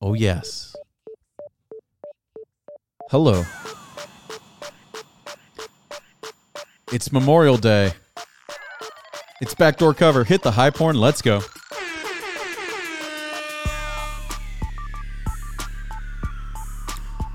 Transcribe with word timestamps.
Oh, 0.00 0.14
yes. 0.14 0.76
Hello. 3.10 3.44
It's 6.92 7.10
Memorial 7.10 7.56
Day. 7.56 7.92
It's 9.40 9.54
backdoor 9.54 9.94
cover. 9.94 10.22
Hit 10.22 10.42
the 10.42 10.52
high 10.52 10.70
porn. 10.70 11.00
Let's 11.00 11.20
go. 11.20 11.40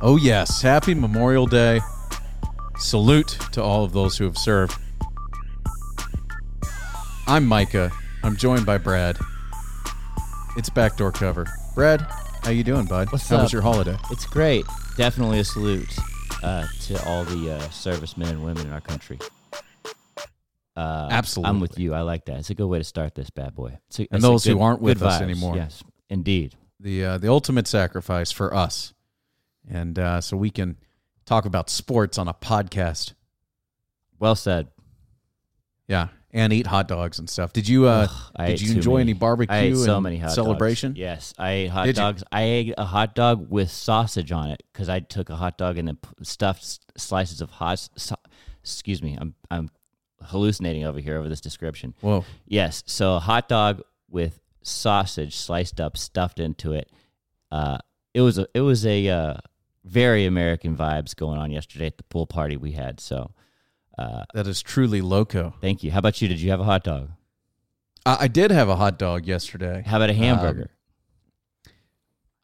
Oh, 0.02 0.18
yes. 0.21 0.61
Happy 0.61 0.93
Memorial 0.93 1.45
Day. 1.45 1.82
Salute 2.77 3.38
to 3.52 3.61
all 3.61 3.84
of 3.84 3.91
those 3.91 4.18
who 4.18 4.23
have 4.23 4.38
served. 4.38 4.80
I'm 7.27 7.45
Micah. 7.45 7.91
I'm 8.23 8.38
joined 8.38 8.66
by 8.66 8.77
Brad. 8.77 9.17
It's 10.55 10.70
backdoor 10.70 11.11
cover. 11.11 11.45
Brad, 11.75 12.05
how 12.43 12.49
you 12.52 12.63
doing, 12.63 12.85
bud? 12.85 13.11
What's 13.11 13.27
how 13.29 13.41
was 13.41 13.53
your 13.53 13.61
holiday? 13.61 13.97
It's 14.11 14.25
great. 14.25 14.65
Definitely 14.97 15.39
a 15.39 15.43
salute 15.43 15.88
uh, 16.43 16.66
to 16.83 17.03
all 17.05 17.23
the 17.23 17.53
uh, 17.55 17.69
servicemen 17.69 18.29
and 18.29 18.43
women 18.43 18.67
in 18.67 18.73
our 18.73 18.81
country. 18.81 19.17
Uh, 20.75 21.07
Absolutely. 21.11 21.49
I'm 21.49 21.59
with 21.59 21.77
you. 21.79 21.93
I 21.93 22.02
like 22.02 22.25
that. 22.25 22.39
It's 22.39 22.49
a 22.49 22.55
good 22.55 22.67
way 22.67 22.79
to 22.79 22.83
start 22.83 23.16
this 23.16 23.29
bad 23.29 23.55
boy. 23.55 23.77
It's 23.88 23.99
a- 23.99 24.02
And 24.03 24.09
it's 24.13 24.23
those 24.23 24.43
who 24.43 24.59
aren't 24.59 24.81
with 24.81 25.02
us 25.02 25.19
vibes. 25.19 25.21
anymore. 25.21 25.55
Yes, 25.55 25.83
indeed. 26.09 26.55
The 26.79 27.05
uh, 27.05 27.17
the 27.17 27.29
ultimate 27.29 27.67
sacrifice 27.67 28.31
for 28.31 28.53
us, 28.53 28.94
and 29.69 29.97
uh, 29.97 30.19
so 30.19 30.35
we 30.35 30.49
can 30.49 30.77
talk 31.25 31.45
about 31.45 31.69
sports 31.69 32.17
on 32.17 32.27
a 32.27 32.33
podcast. 32.33 33.13
Well 34.19 34.35
said. 34.35 34.67
Yeah, 35.88 36.07
and 36.34 36.52
eat 36.52 36.66
hot 36.68 36.88
dogs 36.88 37.20
and 37.20 37.30
stuff. 37.30 37.54
Did 37.54 37.68
you 37.68 37.88
uh, 37.88 38.08
Ugh, 38.10 38.48
did 38.48 38.62
you 38.62 38.76
enjoy 38.76 38.98
many. 38.98 39.12
any 39.12 39.14
barbecue 39.14 39.55
I 39.55 39.60
ate 39.60 39.78
so 39.78 39.95
and 39.95 40.03
many 40.03 40.17
hot 40.17 40.31
celebration? 40.31 40.92
Dogs. 40.94 41.00
Yes, 41.00 41.34
I 41.38 41.52
ate 41.52 41.67
hot 41.67 41.86
Did 41.86 41.95
you? 41.98 42.02
dogs. 42.03 42.23
I 42.31 42.42
ate 42.44 42.73
a 42.78 42.86
hot 42.86 43.16
dog 43.16 43.50
with 43.50 43.70
sausage 43.70 44.31
on 44.31 44.50
it 44.50 44.64
because 44.73 44.90
I 44.90 45.00
took 45.00 45.30
a 45.30 45.36
hot 45.36 45.58
dog 45.58 45.78
and 45.78 45.88
then 45.88 45.98
stuffed 46.23 46.80
slices 47.00 47.40
of 47.42 47.52
hot. 47.52 47.88
So, 47.95 48.16
excuse 48.62 49.02
me, 49.03 49.17
I'm 49.20 49.36
I'm 49.52 49.70
hallucinating 50.22 50.84
over 50.86 51.00
here 51.00 51.17
over 51.17 51.30
this 51.30 51.42
description. 51.42 51.94
Whoa, 52.02 52.25
Yes. 52.47 52.84
So 52.88 53.16
a 53.16 53.20
hot 53.20 53.47
dog 53.47 53.81
with 54.09 54.40
sausage 54.64 55.36
sliced 55.36 55.80
up, 55.81 55.97
stuffed 55.97 56.40
into 56.40 56.73
it. 56.73 56.90
Uh, 57.52 57.78
it 58.14 58.22
was 58.22 58.38
a 58.38 58.47
it 58.53 58.62
was 58.62 58.86
a 58.86 59.08
uh, 59.09 59.38
very 59.86 60.25
American 60.25 60.75
vibes 60.75 61.16
going 61.16 61.38
on 61.38 61.52
yesterday 61.52 61.88
at 61.88 61.97
the 61.97 62.03
pool 62.06 62.25
party 62.25 62.58
we 62.58 62.72
had. 62.72 63.00
So 63.00 63.31
uh, 63.97 64.23
that 64.33 64.47
is 64.47 64.61
truly 64.61 65.02
loco. 65.02 65.53
thank 65.61 65.83
you. 65.83 65.91
How 65.91 65.99
about 65.99 66.22
you? 66.22 66.27
Did 66.27 66.39
you 66.41 66.49
have 66.52 66.59
a 66.59 66.63
hot 66.66 66.83
dog? 66.83 67.09
I, 68.05 68.17
I 68.22 68.27
did 68.27 68.52
have 68.52 68.69
a 68.69 68.75
hot 68.75 68.97
dog 69.00 69.25
yesterday. 69.25 69.83
How 69.85 69.97
about 69.97 70.09
a 70.09 70.13
hamburger? 70.13 70.69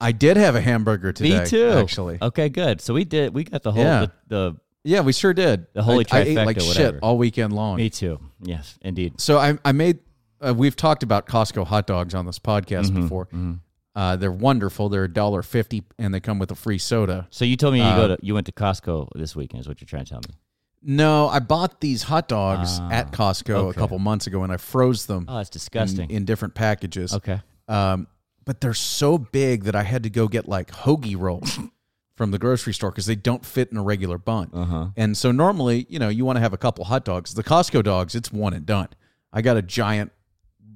I 0.02 0.12
did 0.14 0.38
have 0.38 0.56
a 0.56 0.62
hamburger 0.62 1.12
today. 1.12 1.40
Me 1.42 1.46
too. 1.46 1.70
Actually, 1.72 2.20
Okay, 2.22 2.48
good. 2.50 2.80
So 2.82 2.94
we 2.94 3.04
did. 3.04 3.34
We 3.34 3.44
got 3.44 3.64
the 3.64 3.72
whole 3.72 3.84
Yeah. 3.84 4.06
the, 4.28 4.56
yeah, 4.84 5.02
we 5.02 5.12
sure 5.12 5.34
did. 5.34 5.68
The 5.74 5.84
holy 5.84 6.06
I, 6.12 6.20
I 6.20 6.22
ate 6.22 6.36
like 6.38 6.62
shit 6.62 6.96
all 7.02 7.18
weekend 7.18 7.52
long. 7.54 7.76
me 7.78 7.90
too. 7.90 8.20
Yes, 8.42 8.78
indeed. 8.82 9.20
So 9.20 9.38
I, 9.38 9.58
I 9.66 9.74
made. 9.74 10.00
Uh, 10.42 10.54
we've 10.56 10.78
talked 10.78 11.04
about 11.04 11.28
Costco 11.28 11.68
hot 11.68 11.86
dogs 11.86 12.16
on 12.16 12.26
this 12.26 12.40
podcast 12.40 12.92
Mhm, 12.92 13.02
before. 13.02 13.26
mhm. 13.34 13.60
Uh, 13.94 14.16
they're 14.16 14.32
wonderful. 14.32 14.88
They're 14.88 15.04
a 15.04 15.12
dollar 15.14 15.42
fifty, 15.42 15.84
and 15.98 16.14
they 16.14 16.22
come 16.22 16.40
with 16.40 16.50
a 16.52 16.56
free 16.56 16.78
soda. 16.78 17.28
So 17.30 17.44
you 17.44 17.58
told 17.58 17.74
me 17.74 17.80
you 17.82 17.86
Uh, 17.86 17.96
go 18.08 18.16
to 18.16 18.26
you 18.26 18.34
went 18.36 18.46
to 18.46 18.54
Costco 18.54 19.10
this 19.16 19.36
weekend. 19.36 19.62
Is 19.62 19.68
what 19.68 19.82
you're 19.82 19.88
trying 19.88 20.06
to 20.06 20.12
tell 20.12 20.22
me? 20.22 20.34
No, 20.82 21.28
I 21.28 21.40
bought 21.40 21.82
these 21.82 22.04
hot 22.04 22.28
dogs 22.28 22.80
Ah, 22.80 22.90
at 22.92 23.12
Costco 23.12 23.50
a 23.50 23.58
okay. 23.68 23.80
couple 23.80 24.00
months 24.00 24.28
ago, 24.28 24.44
and 24.44 24.52
I 24.52 24.58
froze 24.58 25.06
them 25.08 25.26
Oh, 25.28 25.38
that's 25.38 25.50
in, 25.50 25.54
disgusting. 25.54 26.10
in 26.10 26.26
different 26.26 26.56
packages. 26.56 27.14
okay. 27.14 27.42
Um, 27.68 28.08
but 28.46 28.62
they're 28.62 28.74
so 28.74 29.18
big 29.18 29.66
that 29.66 29.76
I 29.76 29.84
had 29.84 30.04
to 30.04 30.10
go 30.10 30.28
get 30.28 30.48
like 30.48 30.72
hoagie 30.72 31.16
rolls 31.20 31.60
from 32.16 32.32
the 32.32 32.40
grocery 32.40 32.74
store 32.74 32.90
because 32.92 33.06
they 33.06 33.16
don't 33.16 33.46
fit 33.46 33.70
in 33.72 33.78
a 33.78 33.84
regular 33.84 34.18
bun. 34.18 34.50
Uh 34.54 34.66
huh. 34.66 34.88
And 34.98 35.16
so 35.18 35.32
normally, 35.32 35.86
you 35.90 36.00
know, 36.00 36.10
you 36.10 36.26
want 36.26 36.38
to 36.38 36.42
have 36.42 36.54
a 36.54 36.58
couple 36.58 36.86
hot 36.86 37.06
dogs. 37.06 37.34
The 37.36 37.44
Costco 37.44 37.84
dogs, 37.84 38.16
it's 38.16 38.32
one 38.32 38.54
and 38.54 38.66
done. 38.66 38.88
I 39.32 39.42
got 39.44 39.58
a 39.58 39.62
giant, 39.62 40.12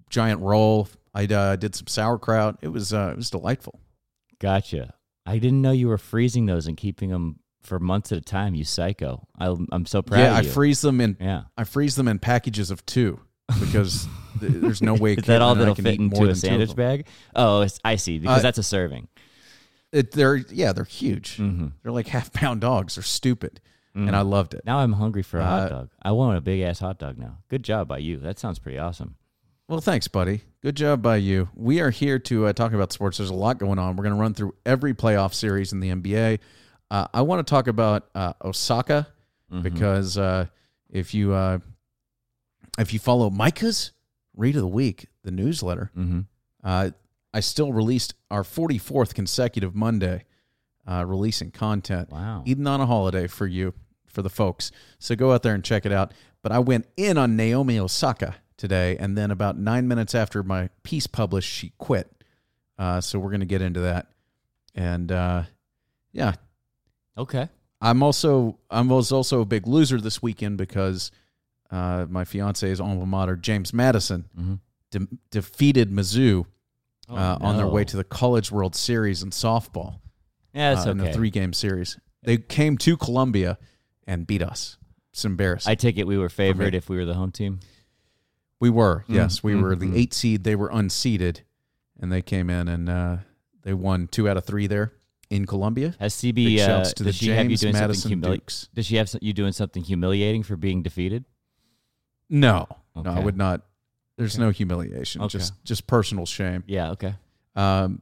giant 0.09 0.41
roll. 0.41 0.87
I 1.15 1.25
uh, 1.25 1.55
did 1.55 1.73
some 1.75 1.87
sauerkraut. 1.87 2.59
It 2.61 2.67
was 2.67 2.93
uh, 2.93 3.09
it 3.13 3.15
was 3.17 3.29
delightful. 3.31 3.79
Gotcha. 4.39 4.93
I 5.25 5.37
didn't 5.39 5.61
know 5.61 5.71
you 5.71 5.87
were 5.87 5.97
freezing 5.97 6.45
those 6.45 6.67
and 6.67 6.75
keeping 6.77 7.09
them 7.09 7.39
for 7.63 7.79
months 7.79 8.11
at 8.11 8.17
a 8.17 8.21
time. 8.21 8.55
You 8.55 8.63
psycho. 8.63 9.27
I, 9.37 9.55
I'm 9.71 9.85
so 9.85 10.01
proud 10.01 10.19
yeah, 10.19 10.35
I 10.35 10.39
of 10.39 10.45
you. 10.45 10.51
freeze 10.51 10.81
them 10.81 11.01
in 11.01 11.17
yeah. 11.19 11.43
I 11.57 11.63
freeze 11.63 11.95
them 11.95 12.07
in 12.07 12.19
packages 12.19 12.71
of 12.71 12.85
two 12.85 13.19
because 13.59 14.07
th- 14.39 14.51
there's 14.53 14.81
no 14.81 14.93
way. 14.93 15.13
Is 15.13 15.25
that 15.25 15.41
all 15.41 15.55
that'll 15.55 15.75
can 15.75 15.85
fit 15.85 15.99
into 15.99 16.15
a 16.15 16.19
than 16.19 16.25
two 16.25 16.31
of 16.31 16.37
sandwich 16.37 16.75
bag? 16.75 17.07
Oh, 17.35 17.61
it's, 17.61 17.79
I 17.83 17.95
see. 17.97 18.19
Because 18.19 18.39
Uh, 18.39 18.41
that's 18.41 18.57
a 18.57 18.63
serving. 18.63 19.07
It, 19.91 20.11
they're 20.11 20.35
yeah, 20.37 20.73
they're 20.73 20.83
huge. 20.85 21.37
Mm-hmm. 21.37 21.67
They're 21.83 21.91
like 21.91 22.07
half 22.07 22.33
pound 22.33 22.61
dogs. 22.61 22.95
They're 22.95 23.03
stupid, 23.03 23.61
and 23.95 24.15
I 24.15 24.21
loved 24.21 24.55
it. 24.55 24.61
Now 24.65 24.79
I'm 24.79 24.93
hungry 24.93 25.21
for 25.21 25.39
a 25.39 25.43
Uh, 25.43 25.45
hot 25.59 25.69
dog. 25.69 25.89
I 26.01 26.11
want 26.13 26.37
a 26.37 26.41
big 26.41 26.61
ass 26.61 26.79
hot 26.79 26.97
dog 26.97 27.17
now. 27.19 27.37
Good 27.47 27.63
job 27.63 27.87
by 27.87 27.99
you. 27.99 28.17
That 28.17 28.39
sounds 28.39 28.57
pretty 28.57 28.79
awesome. 28.79 29.17
Well, 29.69 29.81
thanks, 29.81 30.07
buddy. 30.07 30.41
Good 30.61 30.75
job 30.75 31.01
by 31.01 31.17
you. 31.17 31.49
We 31.55 31.79
are 31.79 31.89
here 31.91 32.19
to 32.19 32.47
uh, 32.47 32.53
talk 32.53 32.73
about 32.73 32.91
sports. 32.91 33.17
There's 33.17 33.29
a 33.29 33.33
lot 33.35 33.59
going 33.59 33.79
on. 33.79 33.95
We're 33.95 34.03
going 34.03 34.15
to 34.15 34.19
run 34.21 34.33
through 34.33 34.55
every 34.65 34.93
playoff 34.93 35.33
series 35.33 35.71
in 35.71 35.79
the 35.79 35.89
NBA. 35.89 36.39
Uh, 36.93 37.07
I 37.13 37.21
want 37.23 37.45
to 37.45 37.49
talk 37.49 37.67
about 37.67 38.09
uh, 38.15 38.33
Osaka 38.43 39.07
Mm-hmm. 39.51 39.61
because 39.63 40.17
uh, 40.17 40.45
if 40.89 41.13
you 41.13 41.33
uh, 41.33 41.59
if 42.79 42.91
you 42.93 42.97
follow 42.99 43.29
Micah's 43.29 43.91
Read 44.35 44.55
of 44.55 44.61
the 44.61 44.67
Week, 44.67 45.07
the 45.23 45.29
newsletter, 45.31 45.91
Mm-hmm. 45.97 46.21
uh, 46.63 46.89
I 47.33 47.39
still 47.39 47.71
released 47.73 48.13
our 48.31 48.43
44th 48.43 49.13
consecutive 49.15 49.73
Monday 49.75 50.25
uh, 50.87 51.03
releasing 51.05 51.49
content. 51.51 52.09
Wow. 52.11 52.43
even 52.45 52.65
on 52.67 52.79
a 52.81 52.85
holiday 52.85 53.25
for 53.27 53.45
you, 53.47 53.73
for 54.07 54.21
the 54.21 54.29
folks. 54.29 54.71
So 54.99 55.15
go 55.15 55.31
out 55.33 55.41
there 55.43 55.53
and 55.55 55.63
check 55.63 55.85
it 55.85 55.91
out. 55.91 56.13
But 56.43 56.51
I 56.51 56.59
went 56.59 56.87
in 56.97 57.17
on 57.17 57.35
Naomi 57.35 57.77
Osaka 57.79 58.35
today, 58.57 58.97
and 58.97 59.17
then 59.17 59.29
about 59.31 59.57
nine 59.57 59.87
minutes 59.87 60.13
after 60.15 60.41
my 60.43 60.69
piece 60.83 61.07
published, 61.07 61.49
she 61.49 61.73
quit. 61.79 62.11
Uh, 62.77 63.01
so 63.01 63.17
we're 63.19 63.29
going 63.31 63.39
to 63.39 63.45
get 63.47 63.61
into 63.61 63.79
that. 63.81 64.07
And 64.75 65.11
uh, 65.11 65.43
yeah, 66.11 66.33
Okay. 67.17 67.49
I'm 67.81 68.01
also 68.01 68.57
I 68.69 68.81
was 68.81 69.11
also 69.11 69.41
a 69.41 69.45
big 69.45 69.67
loser 69.67 69.99
this 69.99 70.21
weekend 70.21 70.57
because 70.57 71.11
uh, 71.69 72.05
my 72.09 72.23
fiance's 72.23 72.79
alma 72.79 73.05
mater, 73.05 73.35
James 73.35 73.73
Madison, 73.73 74.25
Mhm. 74.39 74.59
de- 74.91 75.07
defeated 75.31 75.91
Mizzou 75.91 76.45
Oh, 77.09 77.15
uh, 77.17 77.37
on 77.41 77.57
their 77.57 77.67
way 77.67 77.83
to 77.83 77.97
the 77.97 78.03
College 78.05 78.49
World 78.51 78.75
Series 78.75 79.21
in 79.23 79.31
softball 79.31 79.99
Yeah, 80.53 80.73
that's 80.73 80.87
uh, 80.87 80.91
in 80.91 81.01
okay. 81.01 81.09
a 81.09 81.13
three 81.13 81.29
game 81.29 81.51
series. 81.51 81.99
They 82.23 82.37
came 82.37 82.77
to 82.79 82.95
Columbia 82.95 83.57
and 84.07 84.25
beat 84.25 84.41
us. 84.41 84.77
It's 85.11 85.25
embarrassing. 85.25 85.69
I 85.69 85.75
take 85.75 85.97
it 85.97 86.07
we 86.07 86.17
were 86.17 86.29
favored 86.29 86.73
if 86.73 86.87
we 86.89 86.95
were 86.95 87.05
the 87.05 87.13
home 87.15 87.31
team. 87.31 87.59
we 88.61 88.69
were, 88.69 89.03
Mm, 89.09 89.15
yes, 89.15 89.43
we 89.43 89.53
mm, 89.53 89.61
were 89.61 89.75
the 89.75 89.87
mm. 89.87 89.97
eight 89.97 90.13
seed. 90.13 90.45
They 90.45 90.55
were 90.55 90.69
unseeded, 90.69 91.41
and 91.99 92.09
they 92.09 92.21
came 92.21 92.49
in 92.49 92.69
and 92.69 92.87
uh, 92.89 93.17
they 93.63 93.73
won 93.73 94.07
two 94.07 94.29
out 94.29 94.37
of 94.37 94.45
three 94.45 94.67
there 94.67 94.93
in 95.33 95.45
Columbia. 95.45 95.95
Has 95.99 96.13
CB 96.13 96.59
uh, 96.59 96.83
to 96.83 97.03
the 97.03 97.09
does 97.09 97.15
she 97.17 97.29
have 97.29 97.45
you 97.45 97.49
James 97.57 97.61
doing 97.61 97.73
Madison 97.73 98.11
something 98.11 98.21
humili- 98.31 98.35
Dukes. 98.35 98.69
Does 98.73 98.85
she 98.85 98.95
have 98.97 99.09
some- 99.09 99.19
you 99.23 99.33
doing 99.33 99.51
something 99.51 99.83
humiliating 99.83 100.43
for 100.43 100.55
being 100.55 100.83
defeated? 100.83 101.25
No, 102.29 102.67
no, 102.95 103.11
I 103.11 103.19
would 103.19 103.37
not. 103.37 103.61
There's 104.17 104.35
Okay. 104.35 104.43
no 104.43 104.49
humiliation, 104.51 105.21
Okay. 105.21 105.37
just 105.39 105.53
just 105.63 105.87
personal 105.87 106.25
shame. 106.25 106.63
Yeah. 106.67 106.91
Okay. 106.91 107.15
Um, 107.55 108.01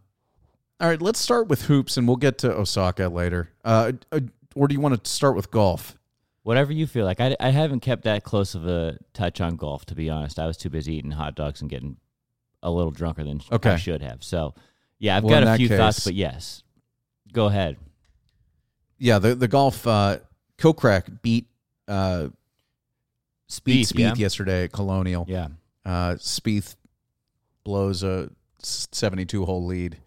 all 0.79 0.89
right, 0.89 1.01
let's 1.01 1.19
start 1.19 1.47
with 1.47 1.63
hoops, 1.63 1.95
and 1.97 2.07
we'll 2.07 2.17
get 2.17 2.37
to 2.39 2.51
Osaka 2.53 3.07
later. 3.07 3.49
Uh, 3.63 3.93
uh, 4.11 4.19
or 4.55 4.67
do 4.67 4.73
you 4.73 4.81
want 4.81 5.01
to 5.03 5.09
start 5.09 5.35
with 5.35 5.51
golf? 5.51 5.97
Whatever 6.43 6.73
you 6.73 6.87
feel 6.87 7.05
like. 7.05 7.19
I, 7.21 7.35
I 7.39 7.49
haven't 7.51 7.81
kept 7.81 8.03
that 8.05 8.23
close 8.23 8.55
of 8.55 8.65
a 8.67 8.97
touch 9.13 9.39
on 9.41 9.55
golf, 9.57 9.85
to 9.85 9.95
be 9.95 10.09
honest. 10.09 10.39
I 10.39 10.47
was 10.47 10.57
too 10.57 10.69
busy 10.71 10.95
eating 10.95 11.11
hot 11.11 11.35
dogs 11.35 11.61
and 11.61 11.69
getting 11.69 11.97
a 12.63 12.71
little 12.71 12.91
drunker 12.91 13.23
than 13.23 13.41
Okay. 13.51 13.71
I 13.71 13.75
should 13.77 14.01
have. 14.01 14.23
So, 14.23 14.55
yeah, 14.97 15.17
I've 15.17 15.23
Well, 15.23 15.39
got 15.43 15.53
a 15.53 15.57
few 15.57 15.67
thoughts, 15.69 16.03
but 16.03 16.15
yes, 16.15 16.63
go 17.31 17.47
ahead. 17.47 17.77
Yeah, 18.97 19.19
the 19.19 19.35
the 19.35 19.47
golf. 19.47 19.85
Uh, 19.87 20.19
Kokrak 20.57 21.21
beat 21.21 21.47
uh, 21.87 22.27
Spieth, 23.49 23.91
Spieth 23.91 23.99
yeah? 23.99 24.13
yesterday 24.15 24.63
at 24.65 24.71
Colonial. 24.71 25.25
Yeah. 25.27 25.47
Uh, 25.83 26.15
Spieth 26.15 26.75
blows 27.63 28.03
a 28.03 28.29
72 28.59 29.45
hole 29.45 29.65
lead 29.65 29.97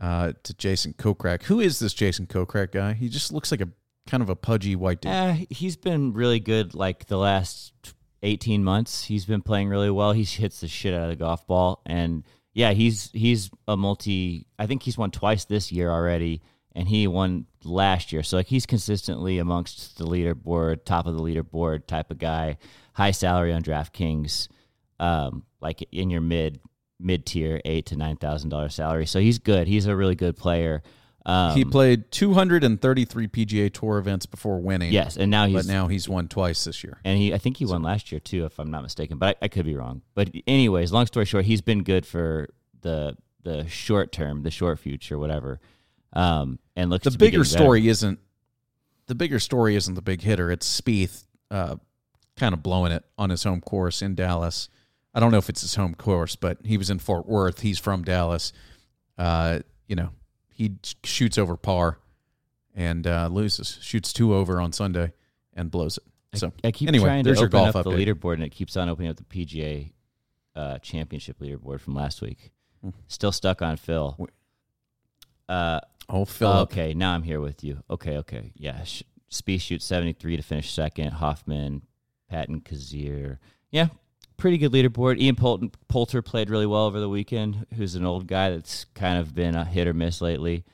uh, 0.00 0.32
to 0.42 0.54
Jason 0.54 0.92
Kokrak. 0.92 1.44
Who 1.44 1.60
is 1.60 1.78
this 1.78 1.94
Jason 1.94 2.26
Kokrak 2.26 2.72
guy? 2.72 2.92
He 2.92 3.08
just 3.08 3.32
looks 3.32 3.50
like 3.50 3.60
a 3.60 3.68
kind 4.06 4.22
of 4.22 4.28
a 4.28 4.36
pudgy 4.36 4.76
white 4.76 5.00
dude. 5.00 5.12
Uh, 5.12 5.36
he's 5.48 5.76
been 5.76 6.12
really 6.12 6.40
good 6.40 6.74
like 6.74 7.06
the 7.06 7.16
last 7.16 7.72
18 8.22 8.62
months. 8.64 9.04
He's 9.04 9.24
been 9.24 9.42
playing 9.42 9.68
really 9.68 9.90
well. 9.90 10.12
He 10.12 10.24
hits 10.24 10.60
the 10.60 10.68
shit 10.68 10.92
out 10.92 11.04
of 11.04 11.08
the 11.10 11.16
golf 11.16 11.46
ball 11.46 11.80
and 11.86 12.24
yeah, 12.54 12.72
he's 12.72 13.10
he's 13.12 13.50
a 13.66 13.76
multi 13.76 14.46
I 14.58 14.66
think 14.66 14.82
he's 14.82 14.98
won 14.98 15.10
twice 15.10 15.44
this 15.46 15.72
year 15.72 15.90
already 15.90 16.42
and 16.74 16.88
he 16.88 17.06
won 17.06 17.46
last 17.64 18.12
year. 18.12 18.22
So 18.22 18.36
like 18.38 18.46
he's 18.46 18.66
consistently 18.66 19.38
amongst 19.38 19.98
the 19.98 20.04
leaderboard, 20.04 20.84
top 20.84 21.06
of 21.06 21.14
the 21.14 21.22
leaderboard 21.22 21.86
type 21.86 22.10
of 22.10 22.18
guy, 22.18 22.58
high 22.94 23.10
salary 23.10 23.52
on 23.52 23.62
DraftKings, 23.62 24.48
um 25.00 25.44
like 25.60 25.82
in 25.92 26.10
your 26.10 26.20
mid 26.20 26.60
mid 26.98 27.26
tier, 27.26 27.60
eight 27.64 27.86
to 27.86 27.96
nine 27.96 28.16
thousand 28.16 28.50
dollar 28.50 28.68
salary. 28.68 29.06
So 29.06 29.20
he's 29.20 29.38
good. 29.38 29.66
He's 29.68 29.86
a 29.86 29.94
really 29.96 30.14
good 30.14 30.36
player. 30.36 30.82
Um, 31.24 31.54
he 31.54 31.64
played 31.64 32.10
233 32.10 33.28
PGA 33.28 33.72
Tour 33.72 33.98
events 33.98 34.26
before 34.26 34.60
winning. 34.60 34.92
yes, 34.92 35.16
and 35.16 35.30
now 35.30 35.46
he's 35.46 35.54
but 35.54 35.66
now 35.72 35.86
he's 35.86 36.08
won 36.08 36.26
twice 36.26 36.64
this 36.64 36.82
year. 36.82 36.98
and 37.04 37.16
he 37.16 37.32
I 37.32 37.38
think 37.38 37.58
he 37.58 37.64
won 37.64 37.82
last 37.82 38.10
year 38.10 38.18
too, 38.18 38.44
if 38.44 38.58
I'm 38.58 38.72
not 38.72 38.82
mistaken. 38.82 39.18
But 39.18 39.38
I, 39.40 39.44
I 39.44 39.48
could 39.48 39.64
be 39.64 39.76
wrong. 39.76 40.02
But 40.14 40.30
anyways, 40.48 40.90
long 40.92 41.06
story 41.06 41.24
short, 41.26 41.44
he's 41.44 41.60
been 41.60 41.84
good 41.84 42.06
for 42.06 42.48
the 42.80 43.16
the 43.44 43.68
short 43.68 44.10
term, 44.12 44.42
the 44.42 44.50
short 44.50 44.78
future, 44.80 45.18
whatever. 45.18 45.60
Um, 46.12 46.58
and 46.76 46.90
looks 46.90 47.04
The 47.04 47.16
bigger 47.16 47.44
story 47.44 47.88
isn't 47.88 48.18
the 49.06 49.14
bigger 49.14 49.38
story 49.38 49.76
isn't 49.76 49.94
the 49.94 50.02
big 50.02 50.22
hitter. 50.22 50.50
It's 50.50 50.80
Spieth, 50.80 51.24
uh, 51.50 51.76
kind 52.36 52.54
of 52.54 52.62
blowing 52.62 52.92
it 52.92 53.04
on 53.18 53.30
his 53.30 53.42
home 53.42 53.60
course 53.60 54.02
in 54.02 54.14
Dallas. 54.14 54.68
I 55.14 55.20
don't 55.20 55.30
know 55.30 55.38
if 55.38 55.48
it's 55.48 55.60
his 55.60 55.74
home 55.74 55.94
course, 55.94 56.36
but 56.36 56.58
he 56.64 56.78
was 56.78 56.88
in 56.88 56.98
Fort 56.98 57.26
Worth. 57.26 57.60
He's 57.60 57.78
from 57.78 58.02
Dallas. 58.02 58.52
Uh, 59.18 59.60
you 59.86 59.96
know, 59.96 60.10
he 60.50 60.76
shoots 61.04 61.36
over 61.36 61.56
par 61.56 61.98
and 62.74 63.06
uh, 63.06 63.28
loses. 63.30 63.78
Shoots 63.82 64.12
two 64.12 64.34
over 64.34 64.60
on 64.60 64.72
Sunday 64.72 65.12
and 65.54 65.70
blows 65.70 65.98
it. 65.98 66.38
So 66.38 66.52
I 66.64 66.70
keep 66.70 66.88
anyway, 66.88 67.04
trying 67.04 67.24
to 67.24 67.28
there's 67.28 67.40
your 67.40 67.48
open 67.48 67.72
golf 67.72 67.76
up 67.76 67.84
the 67.84 67.90
leaderboard, 67.90 68.34
and 68.34 68.44
it 68.44 68.50
keeps 68.50 68.76
on 68.78 68.88
opening 68.88 69.10
up 69.10 69.16
the 69.16 69.24
PGA 69.24 69.92
uh, 70.56 70.78
Championship 70.78 71.38
leaderboard 71.40 71.80
from 71.80 71.94
last 71.94 72.22
week. 72.22 72.52
Hmm. 72.80 72.90
Still 73.06 73.32
stuck 73.32 73.60
on 73.60 73.76
Phil. 73.76 74.18
Uh, 75.46 75.80
oh, 76.12 76.24
Philip. 76.24 76.70
okay, 76.70 76.94
now 76.94 77.12
I'm 77.14 77.22
here 77.22 77.40
with 77.40 77.64
you. 77.64 77.82
Okay, 77.90 78.18
okay, 78.18 78.52
yeah. 78.54 78.84
Sh- 78.84 79.02
shoots 79.30 79.84
73 79.84 80.36
to 80.36 80.42
finish 80.42 80.72
second. 80.72 81.12
Hoffman, 81.12 81.82
Patton, 82.28 82.60
Kizzire. 82.60 83.38
Yeah, 83.70 83.88
pretty 84.36 84.58
good 84.58 84.72
leaderboard. 84.72 85.18
Ian 85.18 85.36
Poulter, 85.36 85.68
Poulter 85.88 86.22
played 86.22 86.50
really 86.50 86.66
well 86.66 86.84
over 86.84 87.00
the 87.00 87.08
weekend. 87.08 87.66
Who's 87.76 87.94
an 87.94 88.04
old 88.04 88.26
guy 88.26 88.50
that's 88.50 88.84
kind 88.94 89.18
of 89.18 89.34
been 89.34 89.54
a 89.54 89.64
hit 89.64 89.88
or 89.88 89.94
miss 89.94 90.20
lately. 90.20 90.64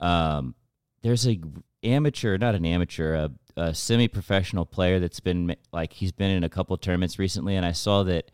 Um, 0.00 0.54
there's 1.02 1.26
a 1.26 1.40
amateur, 1.82 2.36
not 2.36 2.54
an 2.54 2.66
amateur, 2.66 3.14
a, 3.14 3.30
a 3.56 3.74
semi-professional 3.74 4.66
player 4.66 4.98
that's 4.98 5.20
been 5.20 5.54
like 5.72 5.92
he's 5.92 6.12
been 6.12 6.30
in 6.30 6.44
a 6.44 6.48
couple 6.48 6.76
tournaments 6.76 7.18
recently, 7.18 7.56
and 7.56 7.64
I 7.64 7.72
saw 7.72 8.02
that. 8.04 8.30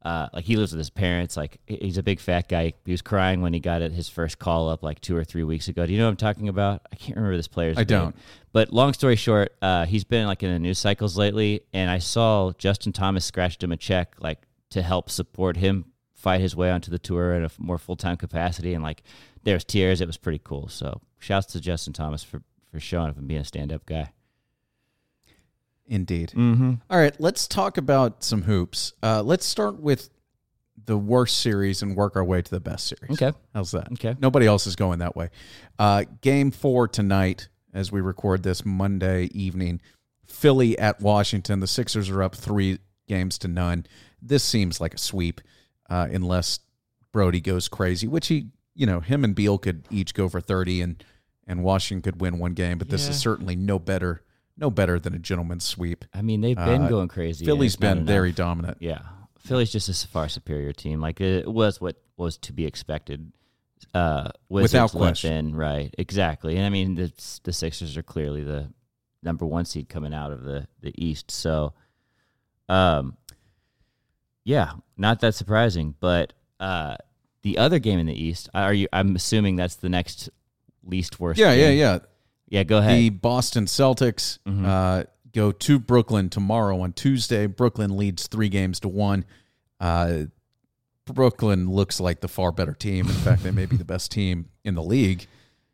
Uh, 0.00 0.28
like 0.32 0.44
he 0.44 0.56
lives 0.56 0.72
with 0.72 0.78
his 0.78 0.90
parents. 0.90 1.36
Like 1.36 1.58
he's 1.66 1.98
a 1.98 2.02
big 2.02 2.20
fat 2.20 2.48
guy. 2.48 2.72
He 2.84 2.92
was 2.92 3.02
crying 3.02 3.40
when 3.40 3.52
he 3.52 3.60
got 3.60 3.82
it, 3.82 3.92
his 3.92 4.08
first 4.08 4.38
call 4.38 4.68
up 4.68 4.82
like 4.82 5.00
two 5.00 5.16
or 5.16 5.24
three 5.24 5.42
weeks 5.42 5.66
ago. 5.68 5.86
Do 5.86 5.92
you 5.92 5.98
know 5.98 6.04
what 6.04 6.10
I'm 6.10 6.16
talking 6.16 6.48
about? 6.48 6.82
I 6.92 6.96
can't 6.96 7.16
remember 7.16 7.36
this 7.36 7.48
player's 7.48 7.76
I 7.76 7.80
name. 7.80 7.86
don't. 7.86 8.16
But 8.52 8.72
long 8.72 8.92
story 8.92 9.16
short, 9.16 9.54
uh, 9.60 9.86
he's 9.86 10.04
been 10.04 10.26
like 10.26 10.42
in 10.42 10.52
the 10.52 10.58
news 10.58 10.78
cycles 10.78 11.18
lately, 11.18 11.62
and 11.72 11.90
I 11.90 11.98
saw 11.98 12.52
Justin 12.58 12.92
Thomas 12.92 13.24
scratched 13.24 13.62
him 13.62 13.72
a 13.72 13.76
check 13.76 14.14
like 14.20 14.38
to 14.70 14.82
help 14.82 15.10
support 15.10 15.56
him 15.56 15.86
fight 16.14 16.40
his 16.40 16.54
way 16.54 16.70
onto 16.70 16.90
the 16.90 16.98
tour 16.98 17.34
in 17.34 17.44
a 17.44 17.50
more 17.58 17.78
full 17.78 17.96
time 17.96 18.16
capacity, 18.16 18.74
and 18.74 18.84
like 18.84 19.02
there's 19.42 19.64
tears. 19.64 20.00
It 20.00 20.06
was 20.06 20.16
pretty 20.16 20.40
cool. 20.42 20.68
So 20.68 21.00
shouts 21.18 21.46
to 21.52 21.60
Justin 21.60 21.92
Thomas 21.92 22.22
for 22.22 22.42
for 22.70 22.78
showing 22.78 23.10
up 23.10 23.16
and 23.16 23.26
being 23.26 23.40
a 23.40 23.44
stand 23.44 23.72
up 23.72 23.84
guy. 23.86 24.12
Indeed. 25.88 26.30
Mm-hmm. 26.36 26.74
All 26.90 26.98
right, 26.98 27.18
let's 27.18 27.48
talk 27.48 27.78
about 27.78 28.22
some 28.22 28.42
hoops. 28.42 28.92
Uh, 29.02 29.22
let's 29.22 29.46
start 29.46 29.80
with 29.80 30.10
the 30.84 30.96
worst 30.98 31.38
series 31.38 31.82
and 31.82 31.96
work 31.96 32.14
our 32.14 32.24
way 32.24 32.40
to 32.42 32.50
the 32.50 32.60
best 32.60 32.86
series. 32.86 33.20
Okay. 33.20 33.36
How's 33.54 33.70
that? 33.72 33.90
Okay. 33.92 34.14
Nobody 34.20 34.46
else 34.46 34.66
is 34.66 34.76
going 34.76 35.00
that 35.00 35.16
way. 35.16 35.30
Uh, 35.78 36.04
game 36.20 36.50
four 36.50 36.88
tonight, 36.88 37.48
as 37.74 37.90
we 37.90 38.00
record 38.00 38.42
this 38.42 38.64
Monday 38.64 39.24
evening, 39.32 39.80
Philly 40.26 40.78
at 40.78 41.00
Washington. 41.00 41.60
The 41.60 41.66
Sixers 41.66 42.08
are 42.10 42.22
up 42.22 42.34
three 42.34 42.78
games 43.06 43.38
to 43.38 43.48
none. 43.48 43.86
This 44.20 44.44
seems 44.44 44.80
like 44.80 44.94
a 44.94 44.98
sweep, 44.98 45.40
uh, 45.88 46.08
unless 46.12 46.60
Brodie 47.12 47.40
goes 47.40 47.68
crazy, 47.68 48.06
which 48.06 48.28
he, 48.28 48.48
you 48.74 48.84
know, 48.86 49.00
him 49.00 49.24
and 49.24 49.34
Beal 49.34 49.56
could 49.58 49.84
each 49.90 50.12
go 50.14 50.28
for 50.28 50.40
thirty, 50.40 50.80
and 50.82 51.02
and 51.46 51.64
Washington 51.64 52.02
could 52.02 52.20
win 52.20 52.38
one 52.38 52.52
game. 52.52 52.76
But 52.76 52.90
this 52.90 53.04
Yeah. 53.04 53.10
is 53.10 53.18
certainly 53.18 53.56
no 53.56 53.78
better, 53.78 54.22
no 54.58 54.70
better 54.70 54.98
than 54.98 55.14
a 55.14 55.18
gentleman's 55.18 55.64
sweep. 55.64 56.04
I 56.12 56.20
mean, 56.22 56.40
they've 56.40 56.56
been 56.56 56.82
Uh, 56.82 56.88
going 56.88 57.08
crazy. 57.08 57.44
Philly's 57.44 57.76
been 57.76 57.98
enough. 57.98 58.06
very 58.06 58.32
dominant. 58.32 58.78
Yeah, 58.80 59.00
Philly's 59.38 59.70
just 59.70 59.88
a 59.88 60.08
far 60.08 60.28
superior 60.28 60.72
team. 60.72 61.00
Like 61.00 61.20
it 61.20 61.46
was 61.50 61.80
what 61.80 61.96
was 62.16 62.36
to 62.38 62.52
be 62.52 62.66
expected. 62.66 63.32
Uh, 63.94 64.30
Wizards 64.48 64.72
Without 64.72 64.90
question. 64.90 65.32
in, 65.32 65.56
right? 65.56 65.94
Exactly. 65.96 66.56
And 66.56 66.66
I 66.66 66.68
mean, 66.68 66.96
the 66.96 67.12
the 67.44 67.52
Sixers 67.52 67.96
are 67.96 68.02
clearly 68.02 68.42
the 68.42 68.72
number 69.22 69.46
one 69.46 69.64
seed 69.64 69.88
coming 69.88 70.12
out 70.12 70.32
of 70.32 70.42
the 70.42 70.66
the 70.80 70.92
East. 71.02 71.30
So, 71.30 71.72
um, 72.68 73.16
yeah, 74.44 74.72
not 74.96 75.20
that 75.20 75.34
surprising. 75.34 75.94
But 76.00 76.32
uh, 76.58 76.96
the 77.42 77.58
other 77.58 77.78
game 77.78 77.98
in 78.00 78.06
the 78.06 78.20
East, 78.20 78.48
are 78.52 78.74
you? 78.74 78.88
I'm 78.92 79.14
assuming 79.14 79.56
that's 79.56 79.76
the 79.76 79.88
next 79.88 80.28
least 80.84 81.20
worst. 81.20 81.38
Yeah, 81.38 81.52
yeah, 81.52 81.68
game. 81.68 81.78
yeah. 81.78 81.92
yeah. 81.94 81.98
Yeah, 82.48 82.62
go 82.64 82.78
ahead. 82.78 82.96
The 82.98 83.10
Boston 83.10 83.66
Celtics 83.66 84.38
Mhm. 84.46 84.64
uh, 84.64 85.04
go 85.32 85.52
to 85.52 85.78
Brooklyn 85.78 86.28
tomorrow 86.30 86.80
on 86.80 86.92
Tuesday. 86.92 87.46
Brooklyn 87.46 87.96
leads 87.96 88.26
three 88.26 88.48
games 88.48 88.80
to 88.80 88.88
one. 88.88 89.24
Uh, 89.80 90.24
Brooklyn 91.06 91.70
looks 91.70 92.00
like 92.00 92.20
the 92.20 92.28
far 92.28 92.52
better 92.52 92.74
team. 92.74 93.06
In 93.06 93.12
fact, 93.14 93.42
they 93.42 93.50
may 93.50 93.66
be 93.66 93.76
the 93.76 93.84
best 93.86 94.10
team 94.10 94.48
in 94.64 94.74
the 94.74 94.82
league. 94.82 95.26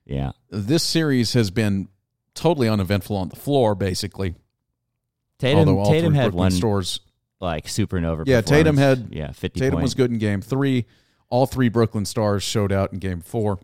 yeah, 0.07 0.33
This 0.51 0.83
series 0.83 1.33
has 1.33 1.51
been 1.51 1.89
totally 2.35 2.69
uneventful 2.69 3.17
on 3.17 3.29
the 3.29 3.37
floor, 3.37 3.75
basically. 3.75 4.35
Tatum. 5.39 5.59
although 5.61 5.79
all 5.81 5.91
Tatum 5.91 6.11
three 6.13 6.17
had 6.17 6.23
Brooklyn 6.27 6.39
one 6.39 6.51
stores. 6.53 7.01
like 7.41 7.67
supernova. 7.67 8.23
Yeah, 8.27 8.41
Tatum 8.41 8.77
had- 8.77 9.09
yeah. 9.11 9.33
Tatum 9.33 9.73
point. 9.73 9.83
was 9.83 9.95
good 9.95 10.11
in 10.11 10.19
game 10.19 10.41
three. 10.41 10.87
All 11.31 11.47
three 11.47 11.69
Brooklyn 11.69 12.05
stars 12.05 12.43
showed 12.45 12.71
out 12.71 12.93
in 12.93 12.99
game 13.01 13.21
four. 13.21 13.59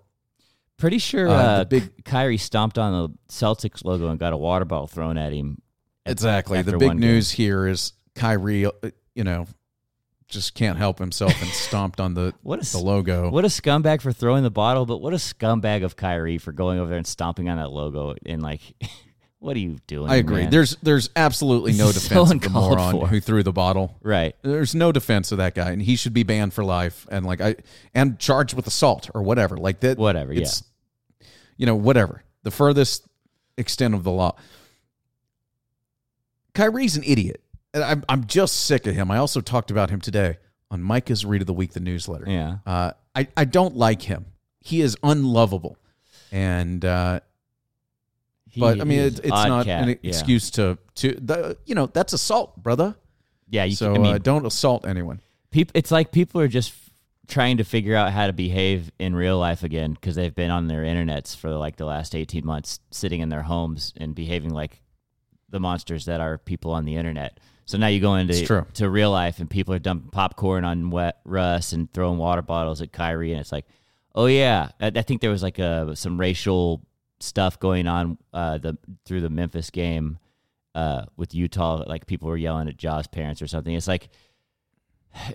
Pretty 0.81 0.99
sure 0.99 1.29
Uh, 1.29 1.33
uh, 1.33 1.59
the 1.61 1.65
big- 1.67 2.05
Kyrie 2.05 2.37
stomped 2.39 2.79
on 2.79 2.93
the 2.93 3.33
Celtics 3.33 3.85
logo 3.85 4.09
and 4.09 4.19
got 4.19 4.33
a 4.33 4.37
water 4.37 4.65
bottle 4.65 4.87
thrown 4.89 5.17
at 5.19 5.33
him. 5.33 5.61
at- 6.07 6.13
Exactly. 6.13 6.63
The 6.63 6.73
big 6.79 6.89
one 6.89 6.97
game. 6.99 7.09
news 7.11 7.31
here 7.31 7.67
is 7.69 7.93
Kyrie, 8.15 8.67
uh, 8.67 8.71
you 9.15 9.23
know, 9.25 9.47
just 10.29 10.55
can't 10.55 10.79
help 10.79 10.99
himself 10.99 11.41
and 11.43 11.51
stomped 11.51 12.01
on 12.01 12.15
the, 12.15 12.33
What 12.43 12.67
a 12.67 12.73
the 12.73 12.79
logo. 12.79 13.31
What 13.31 13.45
a 13.45 13.49
scumbag 13.49 14.01
for 14.01 14.13
throwing 14.13 14.43
the 14.43 14.51
bottle, 14.51 14.87
but 14.87 15.01
what 15.01 15.13
a 15.13 15.17
scumbag 15.17 15.85
of 15.85 15.97
Kyrie 15.97 16.39
for 16.39 16.53
going 16.53 16.79
over 16.79 16.89
there 16.89 16.99
and 16.99 17.07
stomping 17.07 17.49
on 17.49 17.59
that 17.59 17.71
logo 17.71 18.15
and 18.25 18.41
like, 18.43 18.61
what 19.41 19.57
are 19.57 19.61
you 19.61 19.77
doing? 19.87 20.11
I 20.11 20.17
agree. 20.17 20.43
man? 20.43 20.51
There's 20.51 20.77
there's 20.83 21.11
absolutely 21.17 21.73
no 21.77 21.89
is 21.89 22.01
so 22.03 22.25
defense 22.25 22.31
of 22.33 22.41
the 22.43 22.51
moron 22.51 22.93
for. 22.93 23.07
who 23.09 23.21
threw 23.21 23.43
the 23.43 23.53
bottle. 23.53 23.97
right. 24.03 24.35
There's 24.43 24.75
no 24.75 24.93
defense 24.93 25.33
of 25.33 25.39
that 25.39 25.55
guy, 25.55 25.71
and 25.73 25.83
he 25.83 25.97
should 25.97 26.13
be 26.15 26.23
banned 26.23 26.55
for 26.55 26.63
life 26.65 27.07
and 27.11 27.27
like 27.27 27.41
I 27.41 27.57
and 27.95 28.19
charged 28.19 28.55
with 28.55 28.67
assault 28.67 29.11
or 29.15 29.23
whatever. 29.23 29.57
Like 29.57 29.81
that. 29.81 29.99
Whatever. 29.99 30.33
Yeah. 30.33 30.43
It's 30.43 30.63
you 31.61 31.67
know 31.67 31.75
whatever 31.77 32.23
the 32.43 32.51
furthest 32.51 33.07
extent 33.59 33.95
of 33.95 34.03
the 34.03 34.11
law. 34.11 34.35
Kyrie's 36.55 36.97
an 36.97 37.05
idiot. 37.05 37.43
And 37.73 37.85
I'm 37.85 38.05
I'm 38.09 38.27
just 38.27 38.65
sick 38.65 38.87
of 38.87 38.95
him. 38.95 39.11
I 39.11 39.19
also 39.19 39.41
talked 39.41 39.71
about 39.71 39.91
him 39.91 40.01
today 40.01 40.39
on 40.71 40.83
Micah's 40.83 41.25
Read 41.25 41.43
of 41.43 41.47
the 41.47 41.53
Week, 41.53 41.73
the 41.73 41.81
newsletter. 41.81 42.25
Yeah. 42.29 42.57
Uh, 42.67 42.93
I 43.15 43.29
I 43.37 43.45
don't 43.45 43.77
like 43.77 44.03
him. 44.03 44.25
He 44.61 44.81
is 44.81 44.97
unlovable, 45.05 45.77
and 46.33 46.85
uh, 46.85 47.21
He- 48.49 48.61
but 48.61 48.81
I 48.81 48.85
mean 48.85 48.99
it, 49.01 49.19
it's 49.21 49.29
not 49.29 49.67
cat. 49.67 49.83
an 49.85 49.89
Yeah. 50.03 50.09
excuse 50.09 50.51
to 50.53 50.79
to 50.97 51.13
the 51.21 51.59
you 51.65 51.75
know 51.77 51.87
that's 51.87 52.13
assault, 52.13 52.61
brother. 52.61 52.97
Yeah. 53.49 53.65
You, 53.65 53.77
so 53.77 53.95
I 53.95 53.99
mean, 53.99 54.15
uh, 54.15 54.19
don't 54.19 54.45
assault 54.47 54.85
anyone. 54.87 55.21
peop, 55.53 55.71
it's 55.75 55.91
like 55.93 56.11
people 56.11 56.41
are 56.41 56.49
just 56.49 56.73
trying 57.31 57.57
to 57.57 57.65
figure 57.65 57.97
out 57.97 58.13
how 58.13 58.27
to 58.27 58.33
behave 58.33 58.91
in 58.99 59.15
real 59.15 59.39
life 59.39 59.63
again 59.63 59.93
because 59.93 60.17
they've 60.17 60.35
been 60.35 60.51
on 60.51 60.67
their 60.67 60.83
internets 60.83 61.35
for 61.35 61.51
like 61.51 61.77
the 61.77 61.87
last 61.87 62.15
18 62.15 62.45
months 62.45 62.81
sitting 62.91 63.21
in 63.21 63.29
their 63.29 63.43
homes 63.43 63.95
and 63.97 64.15
behaving 64.15 64.51
like 64.51 64.83
the 65.49 65.61
monsters 65.61 66.05
that 66.05 66.21
are 66.21 66.39
people 66.39 66.73
on 66.73 66.85
the 66.85 66.97
internet. 66.97 67.39
So 67.65 67.79
now 67.79 67.87
you 67.87 68.01
go 68.01 68.17
into 68.17 68.67
to 68.75 68.91
real 68.91 69.13
life 69.13 69.39
and 69.39 69.49
people 69.49 69.73
are 69.73 69.79
dumping 69.79 70.11
popcorn 70.11 70.65
on 70.65 70.91
wet 70.91 71.21
Russ 71.25 71.73
and 71.73 71.91
throwing 71.93 72.19
water 72.19 72.43
bottles 72.43 72.83
at 72.83 72.93
Kyrie 72.93 73.33
and 73.33 73.41
it's 73.41 73.53
like 73.53 73.67
oh 74.15 74.27
yeah. 74.27 74.71
I, 74.81 74.89
I 74.89 75.03
think 75.03 75.21
there 75.21 75.31
was 75.31 75.43
like 75.43 75.61
a 75.61 75.95
some 75.95 76.19
racial 76.19 76.83
stuff 77.21 77.61
going 77.61 77.87
on 77.87 78.19
uh 78.33 78.59
the 78.59 78.77
through 79.05 79.21
the 79.21 79.31
Memphis 79.31 79.71
game 79.71 80.19
uh 80.75 81.05
with 81.17 81.35
Utah 81.35 81.85
like 81.87 82.07
people 82.07 82.29
were 82.29 82.37
yelling 82.37 82.69
at 82.69 82.77
Ja's 82.77 83.07
parents 83.07 83.41
or 83.41 83.47
something. 83.47 83.75
It's 83.75 83.89
like 83.89 84.09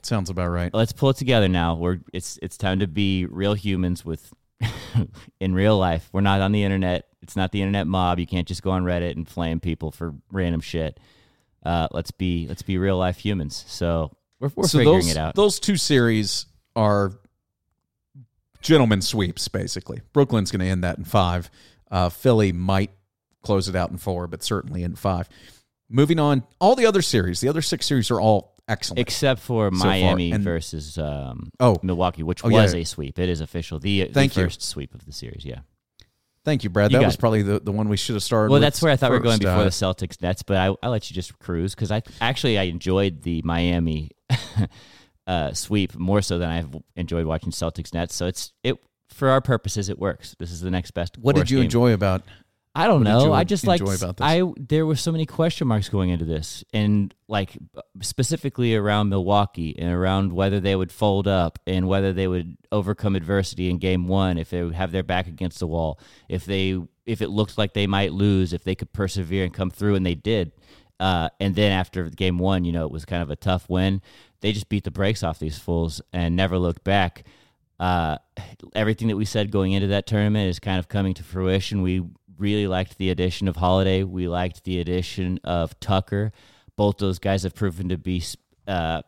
Sounds 0.04 0.30
about 0.30 0.50
right. 0.50 0.74
let's 0.74 0.94
pull 0.94 1.10
it 1.10 1.18
together 1.18 1.48
now. 1.48 1.76
We're 1.76 2.00
it's 2.14 2.40
it's 2.42 2.58
time 2.58 2.80
to 2.80 2.88
be 2.88 3.26
real 3.26 3.54
humans 3.54 4.06
with 4.06 4.34
in 5.40 5.54
real 5.54 5.78
life. 5.78 6.10
We're 6.14 6.22
not 6.22 6.42
on 6.42 6.52
the 6.52 6.64
internet. 6.64 7.08
It's 7.22 7.36
not 7.36 7.52
the 7.52 7.62
internet 7.62 7.88
mob. 7.88 8.20
You 8.20 8.28
can't 8.28 8.48
just 8.48 8.62
go 8.62 8.72
on 8.72 8.84
Reddit 8.84 9.12
and 9.12 9.28
flame 9.28 9.60
people 9.60 9.92
for 9.92 10.14
random 10.32 10.62
shit. 10.62 11.00
Uh, 11.64 11.88
let's 11.92 12.12
be 12.12 12.48
let's 12.48 12.62
be 12.62 12.78
real 12.78 12.98
life 12.98 13.18
humans. 13.18 13.66
So 13.68 14.12
we're 14.40 14.52
we're 14.56 14.68
so 14.68 14.80
figuring 14.80 15.00
those, 15.00 15.12
it 15.12 15.18
out. 15.18 15.36
Those 15.36 15.60
two 15.60 15.78
series 15.78 16.46
are 16.76 17.14
gentlemen 18.62 19.02
sweeps, 19.02 19.48
basically. 19.48 20.02
Brooklyn's 20.14 20.52
going 20.52 20.62
to 20.62 20.68
end 20.68 20.84
that 20.84 20.98
in 20.98 21.04
five. 21.04 21.50
Uh, 21.90 22.10
Philly 22.10 22.52
might 22.52 22.92
close 23.44 23.70
it 23.70 23.76
out 23.76 23.92
in 23.92 23.98
four, 23.98 24.28
but 24.28 24.44
certainly 24.44 24.84
in 24.84 24.96
five. 24.96 25.30
Moving 25.88 26.20
on, 26.20 26.44
all 26.60 26.76
the 26.76 26.88
other 26.88 27.04
series, 27.04 27.42
the 27.42 27.48
other 27.48 27.62
six 27.62 27.86
series 27.86 28.10
are 28.10 28.20
all 28.20 28.55
excellent. 28.68 29.00
except 29.00 29.42
for 29.42 29.72
so. 29.72 29.86
Miami 29.86 30.32
And- 30.32 30.44
versus 30.44 30.98
um, 30.98 31.52
oh, 31.60 31.78
Milwaukee, 31.84 32.24
which 32.24 32.44
Oh, 32.44 32.50
yeah. 32.50 32.62
was 32.64 32.74
a 32.74 32.84
sweep. 32.84 33.18
It 33.20 33.30
is 33.30 33.42
official. 33.42 33.80
The, 33.80 34.04
the 34.06 34.14
Thank 34.14 34.36
you. 34.36 34.44
first 34.44 34.62
sweep 34.62 34.94
of 34.94 35.06
the 35.06 35.12
series. 35.12 35.44
Yeah. 35.46 35.60
thank 36.44 36.64
you, 36.64 36.70
Brad. 36.70 36.92
You 36.92 37.00
That 37.00 37.06
was 37.06 37.16
it. 37.16 37.20
probably 37.20 37.42
the, 37.42 37.60
the 37.60 37.72
one 37.72 37.90
we 37.90 37.98
should 37.98 38.16
have 38.16 38.24
started. 38.24 38.52
Well, 38.52 38.62
that's 38.62 38.82
where 38.82 38.92
I 38.92 38.96
thought 38.96 39.12
we 39.12 39.18
were 39.18 39.24
going 39.24 39.40
before 39.40 39.54
Uh, 39.62 39.64
the 39.64 39.70
Celtics 39.72 40.22
Nets, 40.22 40.44
but 40.44 40.58
I 40.58 40.76
I 40.84 40.90
let 40.90 41.10
you 41.10 41.16
just 41.16 41.38
cruise 41.40 41.74
because 41.76 41.92
I 41.92 42.02
actually 42.22 42.58
I 42.60 42.64
enjoyed 42.64 43.24
the 43.24 43.42
Miami 43.44 44.12
uh, 45.28 45.54
sweep 45.54 45.96
more 45.96 46.22
so 46.22 46.38
than 46.38 46.50
I've 46.50 46.70
enjoyed 46.96 47.26
watching 47.26 47.52
Celtics 47.52 47.94
Nets. 47.94 48.14
So 48.16 48.28
it's 48.28 48.54
it 48.64 48.78
for 49.10 49.30
our 49.30 49.42
purposes 49.42 49.90
it 49.90 49.98
works. 50.00 50.36
This 50.40 50.52
is 50.52 50.62
the 50.62 50.72
next 50.72 50.92
best. 50.92 51.18
What 51.18 51.36
did 51.36 51.50
you 51.50 51.58
game. 51.58 51.66
enjoy 51.66 51.94
about? 51.94 52.22
I 52.78 52.88
don't 52.88 53.06
What 53.06 53.10
know. 53.10 53.32
I 53.32 53.46
just 53.46 53.66
like 53.66 53.80
enjoy 53.80 53.96
about 53.96 54.18
this? 54.18 54.26
I 54.26 54.42
there 54.58 54.86
were 54.86 54.98
so 54.98 55.14
many 55.14 55.26
question 55.26 55.66
marks 55.68 55.88
going 55.88 56.10
into 56.10 56.26
this, 56.26 56.64
and 56.74 57.14
like 57.30 57.58
specifically 58.02 58.76
around 58.76 59.10
Milwaukee 59.10 59.78
and 59.80 59.94
around 59.94 60.34
whether 60.34 60.60
they 60.60 60.76
would 60.76 60.92
fold 60.92 61.26
up 61.26 61.58
and 61.66 61.88
whether 61.88 62.12
they 62.12 62.28
would 62.28 62.58
overcome 62.74 63.16
adversity 63.16 63.70
in 63.70 63.78
Game 63.78 64.10
One, 64.10 64.38
if 64.38 64.50
they 64.50 64.62
would 64.62 64.76
have 64.76 64.92
their 64.92 65.04
back 65.04 65.28
against 65.28 65.60
the 65.60 65.68
wall, 65.68 66.00
if 66.28 66.44
they 66.46 66.78
if 67.06 67.22
it 67.22 67.30
looked 67.30 67.58
like 67.58 67.74
they 67.74 67.88
might 67.88 68.12
lose, 68.12 68.52
if 68.52 68.66
they 68.66 68.76
could 68.76 68.92
persevere 68.92 69.46
and 69.46 69.54
come 69.54 69.70
through, 69.70 69.96
and 69.96 70.06
they 70.06 70.16
did. 70.16 70.52
Uh, 71.00 71.30
and 71.40 71.56
then 71.56 71.72
after 71.72 72.10
Game 72.10 72.38
One, 72.38 72.66
you 72.66 72.74
know, 72.74 72.86
it 72.86 72.92
was 72.92 73.06
kind 73.06 73.24
of 73.24 73.30
a 73.30 73.36
tough 73.38 73.70
win. 73.70 74.02
They 74.42 74.52
just 74.52 74.68
beat 74.68 74.84
the 74.84 74.92
brakes 74.92 75.24
off 75.24 75.40
these 75.40 75.58
fools 75.58 76.02
and 76.12 76.36
never 76.36 76.58
looked 76.58 76.84
back 76.84 77.24
uh, 77.80 78.18
everything 78.74 79.10
that 79.10 79.18
we 79.18 79.26
said 79.26 79.52
going 79.52 79.74
into 79.74 79.88
that 79.88 80.08
tournament 80.08 80.50
is 80.50 80.60
kind 80.60 80.80
of 80.80 80.88
coming 80.88 81.14
to 81.16 81.24
fruition. 81.24 81.82
We 81.82 82.04
really 82.38 82.68
liked 82.68 82.98
the 82.98 83.10
addition 83.10 83.48
of 83.48 83.56
Holiday. 83.56 84.04
We 84.04 84.28
liked 84.28 84.64
the 84.64 84.80
addition 84.80 85.40
of 85.44 85.80
Tucker. 85.80 86.32
Both 86.76 86.98
those 86.98 87.20
guys 87.20 87.44
have 87.44 87.56
proven 87.56 87.90
to 87.90 87.98
be 87.98 88.24
uh, 88.68 89.02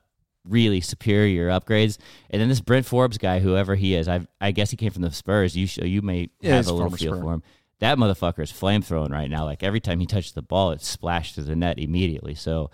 really 0.45 0.79
superior 0.81 1.49
upgrades. 1.49 1.97
And 2.29 2.41
then 2.41 2.49
this 2.49 2.61
Bryn 2.61 2.83
Forbes 2.83 3.17
guy, 3.17 3.39
whoever 3.39 3.75
he 3.75 3.95
is, 3.95 4.07
I 4.07 4.25
I 4.39 4.51
guess 4.51 4.71
he 4.71 4.77
came 4.77 4.91
from 4.91 5.01
the 5.01 5.11
Spurs. 5.11 5.55
You 5.57 5.67
sh- 5.67 5.79
you 5.79 6.01
may 6.01 6.29
Yeah, 6.41 6.55
have 6.55 6.67
a 6.67 6.73
little 6.73 6.89
feel 6.91 7.13
Spur. 7.13 7.21
for 7.21 7.33
him. 7.33 7.43
That 7.79 7.97
motherfucker 7.97 8.39
is 8.41 8.51
flame 8.51 8.81
throwing 8.81 9.11
right 9.11 9.29
now. 9.29 9.45
Like 9.45 9.61
every 9.63 9.79
time 9.81 9.99
he 9.99 10.05
touches 10.07 10.31
the 10.31 10.41
ball, 10.41 10.71
it 10.71 10.81
splashed 10.81 11.35
to 11.35 11.41
the 11.41 11.55
net 11.55 11.77
immediately. 11.77 12.33
So 12.33 12.71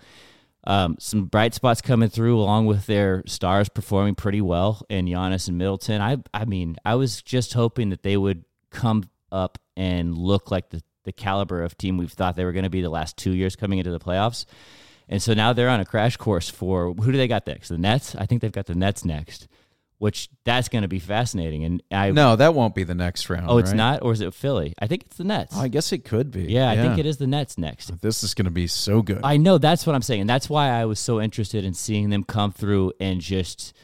um, 0.66 0.96
some 0.98 1.26
bright 1.26 1.52
spots 1.52 1.82
coming 1.82 2.08
through, 2.08 2.38
along 2.40 2.64
with 2.66 2.86
their 2.86 3.22
stars 3.26 3.68
performing 3.68 4.14
pretty 4.14 4.40
well 4.40 4.80
in 4.88 5.04
Giannis 5.04 5.46
and 5.48 5.58
Middleton. 5.58 6.00
I, 6.00 6.18
I 6.32 6.46
mean, 6.46 6.76
I 6.86 6.94
was 6.94 7.20
just 7.20 7.52
hoping 7.52 7.90
that 7.90 8.02
they 8.02 8.16
would 8.16 8.44
come 8.70 9.04
up 9.30 9.58
and 9.76 10.16
look 10.16 10.50
like 10.50 10.70
the, 10.70 10.82
the 11.04 11.12
caliber 11.12 11.62
of 11.62 11.76
team 11.76 11.96
we've 11.98 12.12
thought 12.12 12.36
they 12.36 12.44
were 12.44 12.52
going 12.52 12.64
to 12.64 12.70
be 12.70 12.80
the 12.82 12.88
last 12.90 13.16
two 13.16 13.32
years 13.32 13.56
coming 13.56 13.78
into 13.78 13.90
the 13.90 14.00
playoffs. 14.00 14.44
And 15.08 15.20
so 15.22 15.34
now 15.34 15.52
they're 15.52 15.68
on 15.68 15.80
a 15.80 15.84
crash 15.84 16.16
course 16.16 16.48
for 16.48 16.94
who 16.94 17.12
do 17.12 17.18
they 17.18 17.28
got 17.28 17.46
next? 17.46 17.68
The 17.68 17.78
Nets. 17.78 18.14
I 18.14 18.26
think 18.26 18.40
they've 18.40 18.50
got 18.50 18.64
the 18.66 18.74
Nets 18.74 19.04
next, 19.04 19.48
which 19.98 20.30
that's 20.44 20.70
going 20.70 20.80
to 20.82 20.88
be 20.88 20.98
fascinating. 20.98 21.64
And 21.64 21.82
I 21.90 22.10
No, 22.10 22.36
that 22.36 22.54
won't 22.54 22.74
be 22.74 22.84
the 22.84 22.94
next 22.94 23.28
round. 23.28 23.46
oh, 23.50 23.58
it's 23.58 23.70
right? 23.72 23.76
not, 23.76 24.02
or 24.02 24.12
is 24.12 24.22
it 24.22 24.32
Philly? 24.32 24.72
I 24.78 24.86
think 24.86 25.02
it's 25.04 25.18
the 25.18 25.24
Nets. 25.24 25.54
Oh, 25.56 25.60
I 25.60 25.68
guess 25.68 25.92
it 25.92 26.04
could 26.06 26.30
be. 26.30 26.44
yeah, 26.44 26.70
I 26.70 26.76
think 26.76 26.98
it 26.98 27.04
is 27.04 27.18
the 27.18 27.26
Nets 27.26 27.58
next. 27.58 27.90
Oh, 27.92 27.98
this 28.00 28.22
is 28.22 28.32
going 28.32 28.46
to 28.46 28.50
be 28.50 28.66
so 28.66 29.02
good. 29.02 29.20
I 29.22 29.36
know 29.36 29.58
that's 29.58 29.86
what 29.86 29.94
I'm 29.94 30.00
saying. 30.02 30.22
And 30.22 30.30
that's 30.30 30.48
why 30.48 30.70
I 30.70 30.86
was 30.86 30.98
so 30.98 31.20
interested 31.20 31.66
in 31.66 31.74
seeing 31.74 32.08
them 32.08 32.24
come 32.24 32.52
through 32.52 32.92
and 32.98 33.20
just, 33.20 33.74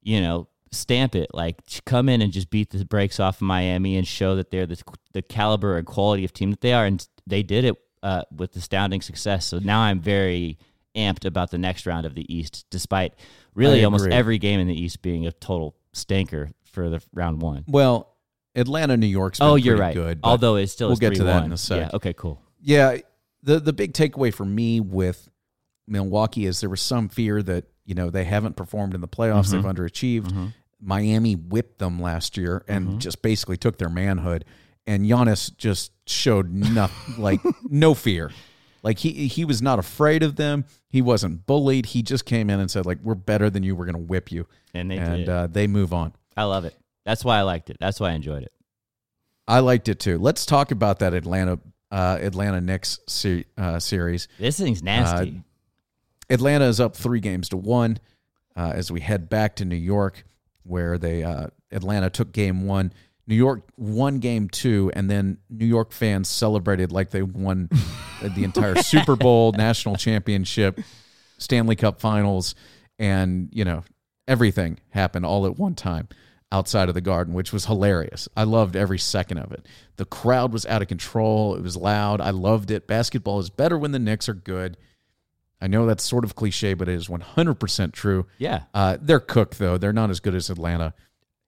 you 0.00 0.20
know, 0.20 0.46
stamp 0.72 1.14
it. 1.14 1.30
Like 1.34 1.56
come 1.84 2.08
in 2.08 2.22
and 2.22 2.32
just 2.32 2.50
beat 2.50 2.70
the 2.70 2.84
brakes 2.84 3.20
off 3.20 3.36
of 3.36 3.42
Miami 3.42 3.96
and 3.96 4.06
show 4.06 4.36
that 4.36 4.50
they're 4.50 4.66
the, 4.66 4.82
the 5.12 5.22
caliber 5.22 5.76
and 5.76 5.86
quality 5.86 6.24
of 6.24 6.32
team 6.32 6.50
that 6.50 6.60
they 6.60 6.72
are. 6.72 6.84
And 6.84 7.06
they 7.26 7.42
did 7.42 7.64
it 7.64 7.76
uh, 8.02 8.22
with 8.34 8.54
astounding 8.56 9.00
success. 9.00 9.46
So 9.46 9.58
now 9.58 9.80
I'm 9.80 10.00
very 10.00 10.58
amped 10.96 11.24
about 11.24 11.50
the 11.50 11.58
next 11.58 11.86
round 11.86 12.06
of 12.06 12.14
the 12.14 12.32
East, 12.32 12.66
despite 12.70 13.14
really 13.54 13.84
almost 13.84 14.08
every 14.08 14.38
game 14.38 14.60
in 14.60 14.66
the 14.66 14.80
East 14.80 15.02
being 15.02 15.26
a 15.26 15.32
total 15.32 15.76
stinker 15.92 16.50
for 16.64 16.88
the 16.88 17.02
round 17.12 17.42
one. 17.42 17.64
well, 17.66 18.14
Atlanta, 18.54 18.96
New 18.96 19.06
York's. 19.06 19.38
Been 19.38 19.48
Oh, 19.48 19.54
you're 19.54 19.76
right. 19.76 19.94
Good, 19.94 20.20
Although 20.24 20.56
it 20.56 20.66
still 20.68 20.88
we'll 20.88 20.96
get 20.96 21.14
to 21.14 21.24
that 21.24 21.44
in 21.44 21.52
a 21.52 21.56
sec. 21.56 21.78
Yeah. 21.78 21.96
Okay. 21.96 22.12
Cool. 22.12 22.40
Yeah, 22.60 22.98
the 23.42 23.60
the 23.60 23.72
big 23.72 23.92
takeaway 23.92 24.34
for 24.34 24.44
me 24.44 24.80
with 24.80 25.28
Milwaukee 25.86 26.46
is 26.46 26.60
there 26.60 26.70
was 26.70 26.82
some 26.82 27.08
fear 27.08 27.42
that 27.42 27.66
you 27.84 27.94
know 27.94 28.10
they 28.10 28.24
haven't 28.24 28.56
performed 28.56 28.94
in 28.94 29.00
the 29.00 29.08
playoffs, 29.08 29.50
they've 29.52 29.62
underachieved. 29.62 30.52
Miami 30.80 31.34
whipped 31.34 31.78
them 31.78 32.00
last 32.00 32.36
year 32.36 32.64
and 32.68 33.00
just 33.00 33.22
basically 33.22 33.56
took 33.56 33.78
their 33.78 33.88
manhood, 33.88 34.44
and 34.86 35.04
Giannis 35.04 35.56
just 35.56 35.92
showed 36.06 36.52
nothing, 36.52 37.14
like 37.22 37.40
no 37.68 37.94
fear. 37.94 38.30
Like 38.82 38.98
he 39.00 39.26
he 39.26 39.44
was 39.44 39.60
not 39.60 39.78
afraid 39.78 40.22
of 40.22 40.36
them. 40.36 40.64
He 40.88 41.02
wasn't 41.02 41.46
bullied. 41.46 41.86
He 41.86 42.02
just 42.02 42.24
came 42.24 42.48
in 42.48 42.60
and 42.60 42.70
said 42.70 42.86
like 42.86 42.98
we're 43.02 43.14
better 43.16 43.50
than 43.50 43.62
you. 43.62 43.74
We're 43.74 43.86
going 43.86 43.96
to 43.96 44.00
whip 44.10 44.30
you, 44.30 44.46
And 44.72 44.90
they 44.90 44.98
and 44.98 45.28
uh, 45.28 45.46
they 45.48 45.66
move 45.66 45.92
on. 45.92 46.12
I 46.36 46.44
love 46.44 46.64
it. 46.64 46.76
That's 47.04 47.24
why 47.24 47.38
I 47.38 47.42
liked 47.42 47.70
it. 47.70 47.78
That's 47.80 47.98
why 47.98 48.10
I 48.10 48.12
enjoyed 48.12 48.44
it. 48.44 48.52
I 49.48 49.60
liked 49.60 49.88
it 49.88 49.98
too. 49.98 50.18
Let's 50.18 50.46
talk 50.46 50.70
about 50.70 51.00
that 51.00 51.12
Atlanta 51.14 51.58
uh, 51.90 52.18
Atlanta 52.20 52.60
Knicks 52.60 53.00
se- 53.08 53.46
uh, 53.56 53.78
series. 53.80 54.28
This 54.38 54.58
thing's 54.58 54.82
nasty. 54.82 55.42
Atlanta 56.30 56.66
is 56.66 56.80
up 56.80 56.94
three 56.94 57.20
games 57.20 57.48
to 57.48 57.56
one 57.56 57.98
uh, 58.56 58.72
as 58.74 58.92
we 58.92 59.00
head 59.00 59.28
back 59.30 59.56
to 59.56 59.64
New 59.64 59.76
York, 59.76 60.24
where 60.68 60.98
they 60.98 61.22
uh, 61.24 61.48
Atlanta 61.70 62.10
took 62.10 62.32
game 62.32 62.66
one. 62.66 62.92
New 63.26 63.34
York 63.34 63.62
won 63.76 64.20
game 64.20 64.48
two, 64.48 64.90
and 64.94 65.10
then 65.10 65.38
New 65.50 65.66
York 65.66 65.92
fans 65.92 66.28
celebrated 66.28 66.92
like 66.92 67.10
they 67.10 67.22
won 67.22 67.68
the 68.22 68.44
entire 68.44 68.76
Super 68.82 69.16
Bowl, 69.16 69.52
national 69.52 69.96
championship, 69.96 70.80
Stanley 71.36 71.76
Cup 71.76 72.00
Finals, 72.00 72.54
and 72.98 73.50
you 73.52 73.64
know 73.64 73.84
everything 74.26 74.78
happened 74.90 75.26
all 75.26 75.46
at 75.46 75.58
one 75.58 75.74
time 75.74 76.08
outside 76.50 76.88
of 76.88 76.94
the 76.94 77.00
Garden, 77.00 77.34
which 77.34 77.52
was 77.52 77.66
hilarious. 77.66 78.28
I 78.36 78.44
loved 78.44 78.76
every 78.76 78.98
second 78.98 79.38
of 79.38 79.52
it. 79.52 79.66
The 79.96 80.04
crowd 80.04 80.52
was 80.52 80.64
out 80.66 80.82
of 80.82 80.88
control. 80.88 81.54
It 81.54 81.62
was 81.62 81.76
loud. 81.76 82.20
I 82.20 82.30
loved 82.30 82.70
it. 82.70 82.86
Basketball 82.86 83.38
is 83.38 83.50
better 83.50 83.76
when 83.76 83.92
the 83.92 83.98
Knicks 83.98 84.28
are 84.28 84.34
good. 84.34 84.76
I 85.60 85.66
know 85.66 85.86
that's 85.86 86.04
sort 86.04 86.24
of 86.24 86.34
cliche, 86.34 86.74
but 86.74 86.88
it 86.88 86.94
is 86.94 87.08
100% 87.08 87.92
true. 87.92 88.26
yeah. 88.38 88.64
Uh, 88.72 88.96
they're 89.00 89.20
cooked, 89.20 89.58
though. 89.58 89.76
They're 89.76 89.92
not 89.92 90.10
as 90.10 90.20
good 90.20 90.34
as 90.34 90.50
Atlanta. 90.50 90.94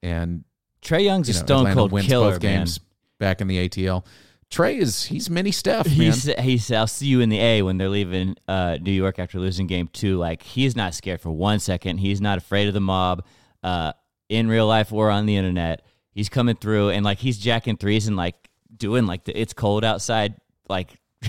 And, 0.02 0.44
Trae 0.82 1.04
Young's 1.04 1.28
you 1.28 1.32
a 1.32 1.38
stone 1.38 1.58
Atlanta 1.60 1.74
cold 1.76 1.92
wins 1.92 2.08
killer, 2.08 2.30
both 2.32 2.40
games 2.40 2.80
back 3.18 3.40
in 3.40 3.48
the 3.48 3.68
ATL. 3.68 4.04
Trae 4.50 4.78
is, 4.78 5.04
he's 5.04 5.30
mini 5.30 5.52
Steph, 5.52 5.86
man. 5.86 5.98
man. 5.98 6.06
He's, 6.06 6.24
he's, 6.24 6.72
I'll 6.72 6.86
see 6.88 7.06
you 7.06 7.20
in 7.20 7.28
the 7.28 7.38
A 7.38 7.62
when 7.62 7.78
they're 7.78 7.88
leaving 7.88 8.34
uh, 8.48 8.78
New 8.80 8.90
York 8.90 9.18
after 9.18 9.38
losing 9.38 9.68
game 9.68 9.88
two. 9.92 10.16
Like, 10.16 10.42
he's 10.42 10.74
not 10.74 10.94
scared 10.94 11.20
for 11.20 11.30
one 11.30 11.60
second. 11.60 11.98
He's 11.98 12.20
not 12.20 12.38
afraid 12.38 12.66
of 12.66 12.74
the 12.74 12.80
mob 12.80 13.24
uh, 13.62 13.92
in 14.28 14.48
real 14.48 14.66
life 14.66 14.92
or 14.92 15.10
on 15.10 15.26
the 15.26 15.36
internet. 15.36 15.84
He's 16.12 16.28
coming 16.28 16.56
through 16.56 16.90
and, 16.90 17.04
like, 17.04 17.18
he's 17.18 17.38
jacking 17.38 17.76
threes 17.76 18.08
and, 18.08 18.16
like, 18.16 18.34
doing, 18.76 19.06
like, 19.06 19.24
the 19.24 19.40
it's 19.40 19.52
cold 19.52 19.84
outside, 19.84 20.34
like, 20.68 20.98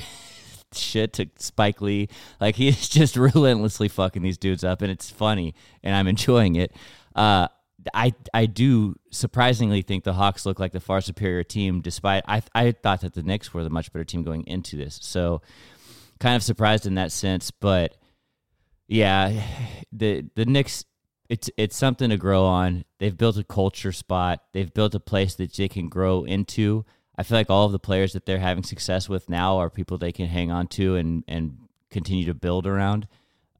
shit 0.74 1.14
to 1.14 1.30
Spike 1.38 1.82
Lee. 1.82 2.10
Like, 2.40 2.56
he's 2.56 2.88
just 2.90 3.16
relentlessly 3.16 3.88
fucking 3.88 4.22
these 4.22 4.38
dudes 4.38 4.64
up, 4.64 4.82
and 4.82 4.92
it's 4.92 5.10
funny, 5.10 5.56
and 5.84 5.96
I'm 5.96 6.08
enjoying 6.08 6.56
it. 6.56 6.74
Uh, 7.16 7.48
I 7.94 8.14
I 8.34 8.46
do 8.46 8.96
surprisingly 9.12 9.82
think 9.82 10.04
the 10.04 10.14
Hawks 10.14 10.46
look 10.46 10.60
like 10.60 10.72
the 10.72 10.80
far 10.80 11.02
superior 11.02 11.44
team, 11.44 11.82
despite 11.82 12.24
I 12.28 12.44
I 12.54 12.72
thought 12.72 13.02
that 13.02 13.14
the 13.14 13.24
Knicks 13.24 13.54
were 13.54 13.64
the 13.64 13.70
much 13.70 13.92
better 13.92 14.06
team 14.06 14.24
going 14.24 14.46
into 14.48 14.78
this. 14.78 15.00
So 15.02 15.42
kind 16.20 16.36
of 16.36 16.44
surprised 16.44 16.86
in 16.86 16.96
that 16.96 17.12
sense, 17.12 17.52
but 17.52 17.98
yeah, 18.88 19.44
the 19.92 20.26
the 20.36 20.46
Knicks 20.46 20.86
it's 21.30 21.50
it's 21.56 21.78
something 21.78 22.10
to 22.10 22.18
grow 22.18 22.44
on. 22.44 22.84
They've 23.00 23.18
built 23.18 23.38
a 23.38 23.44
culture 23.44 23.94
spot. 23.94 24.44
They've 24.52 24.74
built 24.74 24.94
a 24.96 25.00
place 25.00 25.36
that 25.36 25.54
they 25.54 25.70
can 25.70 25.88
grow 25.88 26.24
into. 26.26 26.86
I 27.22 27.24
feel 27.24 27.38
like 27.38 27.52
all 27.52 27.68
of 27.68 27.72
the 27.72 27.78
players 27.78 28.14
that 28.14 28.26
they're 28.26 28.40
having 28.40 28.64
success 28.64 29.08
with 29.08 29.30
now 29.30 29.60
are 29.60 29.70
people 29.70 30.00
they 30.00 30.12
can 30.12 30.26
hang 30.26 30.50
on 30.50 30.66
to 30.70 30.96
and 30.96 31.24
and 31.28 31.56
continue 31.92 32.26
to 32.26 32.34
build 32.34 32.66
around. 32.66 33.08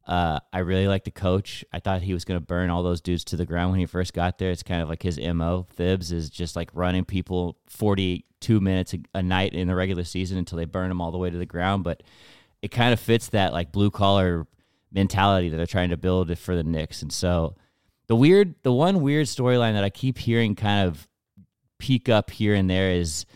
Uh, 0.08 0.40
I 0.52 0.60
really 0.60 0.88
like 0.88 1.04
the 1.04 1.12
coach. 1.12 1.64
I 1.72 1.80
thought 1.80 2.02
he 2.02 2.16
was 2.16 2.26
going 2.26 2.40
to 2.40 2.44
burn 2.44 2.72
all 2.72 2.82
those 2.82 3.02
dudes 3.02 3.24
to 3.26 3.38
the 3.38 3.46
ground 3.46 3.70
when 3.70 3.80
he 3.80 3.86
first 3.86 4.16
got 4.16 4.40
there. 4.40 4.50
It's 4.50 4.64
kind 4.64 4.82
of 4.82 4.90
like 4.90 5.04
his 5.04 5.20
mo. 5.20 5.68
Thibs 5.74 6.12
is 6.12 6.32
just 6.32 6.56
like 6.56 6.72
running 6.74 7.06
people 7.06 7.56
forty 7.68 8.26
two 8.40 8.60
minutes 8.60 8.96
a, 8.96 9.00
a 9.14 9.22
night 9.22 9.54
in 9.54 9.68
the 9.68 9.76
regular 9.76 10.06
season 10.06 10.40
until 10.40 10.58
they 10.58 10.66
burn 10.66 10.90
them 10.90 11.00
all 11.00 11.12
the 11.12 11.20
way 11.20 11.30
to 11.30 11.38
the 11.38 11.46
ground. 11.46 11.84
But 11.84 12.02
it 12.64 12.70
kind 12.72 12.94
of 12.94 13.00
fits 13.00 13.30
that 13.30 13.54
like 13.54 13.72
blue 13.72 13.92
collar 13.92 14.48
mentality 14.92 15.50
that 15.50 15.58
they're 15.58 15.68
trying 15.68 15.92
to 15.92 15.98
build 15.98 16.36
for 16.40 16.56
the 16.56 16.64
Knicks. 16.64 17.04
And 17.04 17.14
so 17.14 17.56
the 18.08 18.16
weird, 18.16 18.56
the 18.64 18.74
one 18.74 19.02
weird 19.02 19.28
storyline 19.28 19.74
that 19.74 19.84
I 19.84 19.92
keep 19.92 20.18
hearing 20.18 20.56
kind 20.56 20.88
of 20.88 21.08
peek 21.78 22.10
up 22.10 22.32
here 22.32 22.56
and 22.56 22.68
there 22.68 22.90
is 22.90 23.28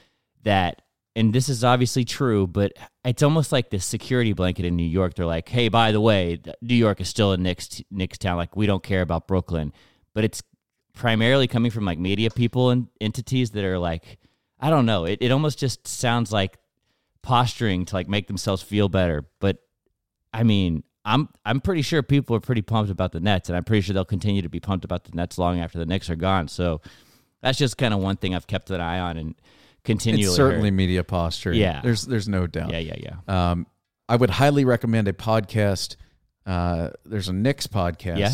that, 0.46 0.82
and 1.16 1.32
this 1.32 1.48
is 1.50 1.64
obviously 1.64 2.04
true, 2.04 2.48
but 2.48 2.74
it's 3.04 3.24
almost 3.24 3.52
like 3.52 3.70
this 3.70 3.86
security 3.86 4.34
blanket 4.34 4.66
in 4.66 4.75
New 4.75 4.84
York. 4.84 5.14
They're 5.14 5.25
like, 5.25 5.48
hey, 5.48 5.70
by 5.70 5.92
the 5.92 6.02
way, 6.02 6.42
New 6.62 6.75
York 6.75 7.00
is 7.00 7.08
still 7.08 7.32
a 7.32 7.38
Knicks, 7.38 7.82
Knicks 7.92 8.18
town. 8.18 8.38
Like, 8.38 8.56
we 8.56 8.66
don't 8.66 8.84
care 8.84 9.02
about 9.02 9.28
Brooklyn. 9.28 9.72
But 10.14 10.24
it's 10.24 10.42
primarily 10.94 11.48
coming 11.48 11.72
from 11.72 11.86
like 11.86 12.00
media 12.00 12.30
people 12.30 12.70
and 12.70 12.88
entities 13.00 13.52
that 13.52 13.64
are 13.64 13.78
like, 13.78 14.18
I 14.60 14.70
don't 14.70 14.86
know. 14.86 15.06
It, 15.06 15.20
it 15.22 15.32
almost 15.32 15.60
just 15.60 15.88
sounds 15.88 16.32
like 16.32 16.58
posturing 17.22 17.86
to 17.86 17.96
like 17.96 18.08
make 18.08 18.28
themselves 18.28 18.62
feel 18.62 18.90
better. 18.90 19.25
But 19.40 19.58
I 20.34 20.44
mean, 20.44 20.84
I'm 21.04 21.30
I'm 21.46 21.62
pretty 21.62 21.82
sure 21.82 22.02
people 22.02 22.36
are 22.36 22.42
pretty 22.42 22.62
pumped 22.62 22.90
about 22.90 23.12
the 23.12 23.20
Nets, 23.20 23.50
and 23.50 23.56
I'm 23.56 23.64
pretty 23.64 23.82
sure 23.82 23.94
they'll 23.94 24.06
continue 24.06 24.42
to 24.42 24.50
be 24.50 24.60
pumped 24.60 24.86
about 24.86 25.04
the 25.04 25.12
Nets 25.16 25.38
long 25.38 25.60
after 25.60 25.78
the 25.78 25.86
Knicks 25.86 26.10
are 26.10 26.16
gone. 26.16 26.48
So 26.48 26.82
that's 27.42 27.58
just 27.58 27.78
kind 27.78 27.94
of 27.94 28.00
one 28.00 28.18
thing 28.18 28.34
I've 28.34 28.48
kept 28.48 28.72
an 28.72 28.82
eye 28.82 29.00
on 29.00 29.18
and 29.18 29.36
continually. 29.86 30.25
It's 30.25 30.36
certainly 30.36 30.68
heard. 30.70 30.75
media 30.75 31.04
posture. 31.04 31.54
Yeah. 31.54 31.82
there's 31.82 32.04
there's 32.04 32.27
no 32.27 32.48
doubt. 32.48 32.72
Yeah, 32.72 32.80
yeah, 32.80 32.96
yeah. 33.27 33.51
Um, 33.51 33.68
I 34.10 34.15
would 34.15 34.30
highly 34.30 34.65
recommend 34.65 35.08
a 35.08 35.13
podcast. 35.13 35.96
Uh, 36.46 36.89
there's 37.06 37.27
a 37.30 37.34
Knicks 37.34 37.68
podcast 37.68 38.20
Yeah. 38.20 38.34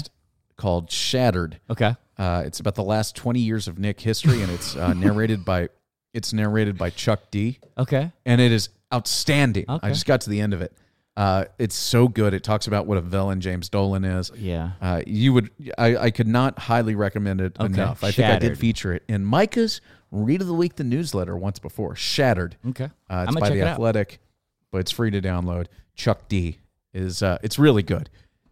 called 0.57 0.91
Shattered. 0.91 1.59
Okay. 1.69 1.95
Uh, 2.17 2.43
it's 2.45 2.59
about 2.59 2.75
the 2.75 2.83
last 2.83 3.15
20 3.15 3.39
years 3.39 3.67
of 3.67 3.79
Knick 3.79 3.99
history, 4.01 4.41
and 4.41 4.51
it's 4.51 4.75
uh, 4.75 4.93
narrated 4.95 5.45
by 5.45 5.69
it's 6.13 6.33
narrated 6.33 6.77
by 6.77 6.89
Chuck 6.89 7.31
D, 7.31 7.57
Okay. 7.77 8.11
and 8.25 8.41
it 8.41 8.51
is 8.51 8.67
outstanding. 8.93 9.63
I 9.69 9.89
just 9.89 10.05
got 10.05 10.19
to 10.21 10.29
the 10.29 10.41
end 10.41 10.53
of 10.53 10.61
it. 10.61 10.73
Uh, 11.17 11.45
it's 11.59 11.75
so 11.75 12.07
good. 12.07 12.33
It 12.33 12.43
talks 12.43 12.67
about 12.67 12.87
what 12.87 12.97
a 12.97 13.01
villain 13.01 13.41
James 13.41 13.67
Dolan 13.69 14.05
is. 14.05 14.31
Yeah. 14.35 14.71
Uh, 14.81 15.01
you 15.05 15.33
would, 15.33 15.49
I, 15.77 15.97
I 15.97 16.11
could 16.11 16.27
not 16.27 16.57
highly 16.57 16.95
recommend 16.95 17.41
it 17.41 17.57
Okay. 17.59 17.73
enough. 17.73 18.03
I 18.03 18.11
think 18.11 18.27
I 18.29 18.39
did 18.39 18.57
feature 18.57 18.93
it 18.93 19.03
in 19.09 19.25
Micah's 19.25 19.81
Read 20.09 20.41
of 20.41 20.47
the 20.47 20.53
Week, 20.53 20.75
the 20.75 20.83
newsletter, 20.83 21.37
once 21.37 21.59
before. 21.59 21.95
Shattered. 21.95 22.55
Okay. 22.69 22.89
Uh, 23.09 23.25
it's 23.27 23.39
by 23.39 23.49
the 23.49 23.57
it 23.59 23.61
out. 23.61 23.67
Athletic, 23.73 24.19
but 24.71 24.79
it's 24.79 24.91
free 24.91 25.11
to 25.11 25.21
download. 25.21 25.67
Chuck 25.95 26.27
D 26.29 26.59
is 26.93 27.21
uh, 27.21 27.37
it's 27.43 27.59
really 27.59 27.83
good. 27.83 28.09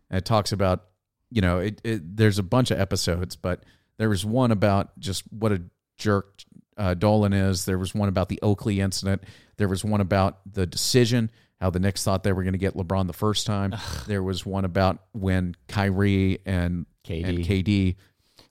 And 0.09 0.17
it 0.17 0.25
talks 0.25 0.51
about 0.51 0.85
you 1.29 1.41
know 1.41 1.59
it, 1.59 1.79
it. 1.83 2.15
There's 2.17 2.39
a 2.39 2.43
bunch 2.43 2.71
of 2.71 2.79
episodes, 2.79 3.35
but 3.35 3.63
there 3.97 4.09
was 4.09 4.25
one 4.25 4.51
about 4.51 4.97
just 4.99 5.23
what 5.31 5.51
a 5.51 5.61
jerk 5.97 6.43
uh, 6.77 6.93
Dolan 6.93 7.33
is. 7.33 7.65
There 7.65 7.77
was 7.77 7.93
one 7.93 8.07
about 8.09 8.29
the 8.29 8.39
Oakley 8.41 8.79
incident. 8.79 9.23
There 9.57 9.67
was 9.67 9.83
one 9.83 9.99
about 10.01 10.39
the 10.51 10.65
decision, 10.65 11.29
how 11.59 11.69
the 11.69 11.79
Knicks 11.79 12.03
thought 12.03 12.23
they 12.23 12.31
were 12.33 12.43
going 12.43 12.53
to 12.53 12.59
get 12.59 12.75
LeBron 12.75 13.07
the 13.07 13.13
first 13.13 13.45
time. 13.45 13.75
There 14.07 14.23
was 14.23 14.45
one 14.45 14.65
about 14.65 14.99
when 15.13 15.55
Kyrie 15.67 16.39
and 16.45 16.85
KD. 17.05 17.25
and 17.27 17.37
KD 17.39 17.95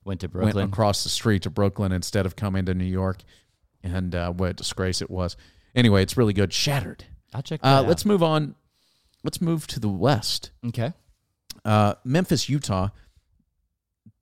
Went 0.05 0.21
to 0.21 0.27
went 0.27 0.33
Brooklyn. 0.33 0.65
across 0.69 1.03
the 1.03 1.09
street 1.11 1.43
to 1.43 1.51
Brooklyn 1.51 1.93
instead 1.93 2.25
of 2.27 2.35
coming 2.37 2.65
to 2.67 2.75
New 2.75 2.85
York, 2.85 3.19
and 3.83 4.15
uh, 4.15 4.33
what 4.33 4.51
a 4.51 4.55
disgrace 4.55 5.03
it 5.03 5.11
was. 5.11 5.37
Anyway, 5.75 6.03
it's 6.03 6.17
really 6.17 6.33
good. 6.33 6.53
Shattered. 6.53 7.05
I'll 7.35 7.43
check 7.43 7.61
Uh, 7.63 7.67
out. 7.67 7.89
let's 7.89 8.05
move 8.07 8.23
on. 8.23 8.55
Let's 9.23 9.41
move 9.41 9.67
to 9.69 9.81
the 9.81 9.89
West. 9.89 10.51
Okay. 10.67 10.93
Uh, 11.65 11.95
Memphis, 12.05 12.49
Utah. 12.49 12.89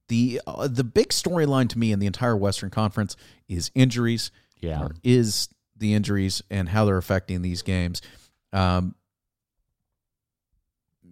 The 0.08 0.40
uh, 0.46 0.68
the 0.68 0.84
big 0.84 1.08
storyline 1.10 1.68
to 1.70 1.78
me 1.78 1.90
in 1.92 1.98
the 1.98 2.06
entire 2.06 2.36
Western 2.36 2.70
Conference 2.70 3.16
is 3.48 3.70
injuries. 3.74 4.30
Yeah. 4.60 4.82
Or 4.82 4.94
is 5.02 5.48
the 5.76 5.94
injuries 5.94 6.42
and 6.50 6.68
how 6.70 6.84
they're 6.84 6.96
affecting 6.96 7.42
these 7.42 7.62
games. 7.62 8.00
Um, 8.52 8.94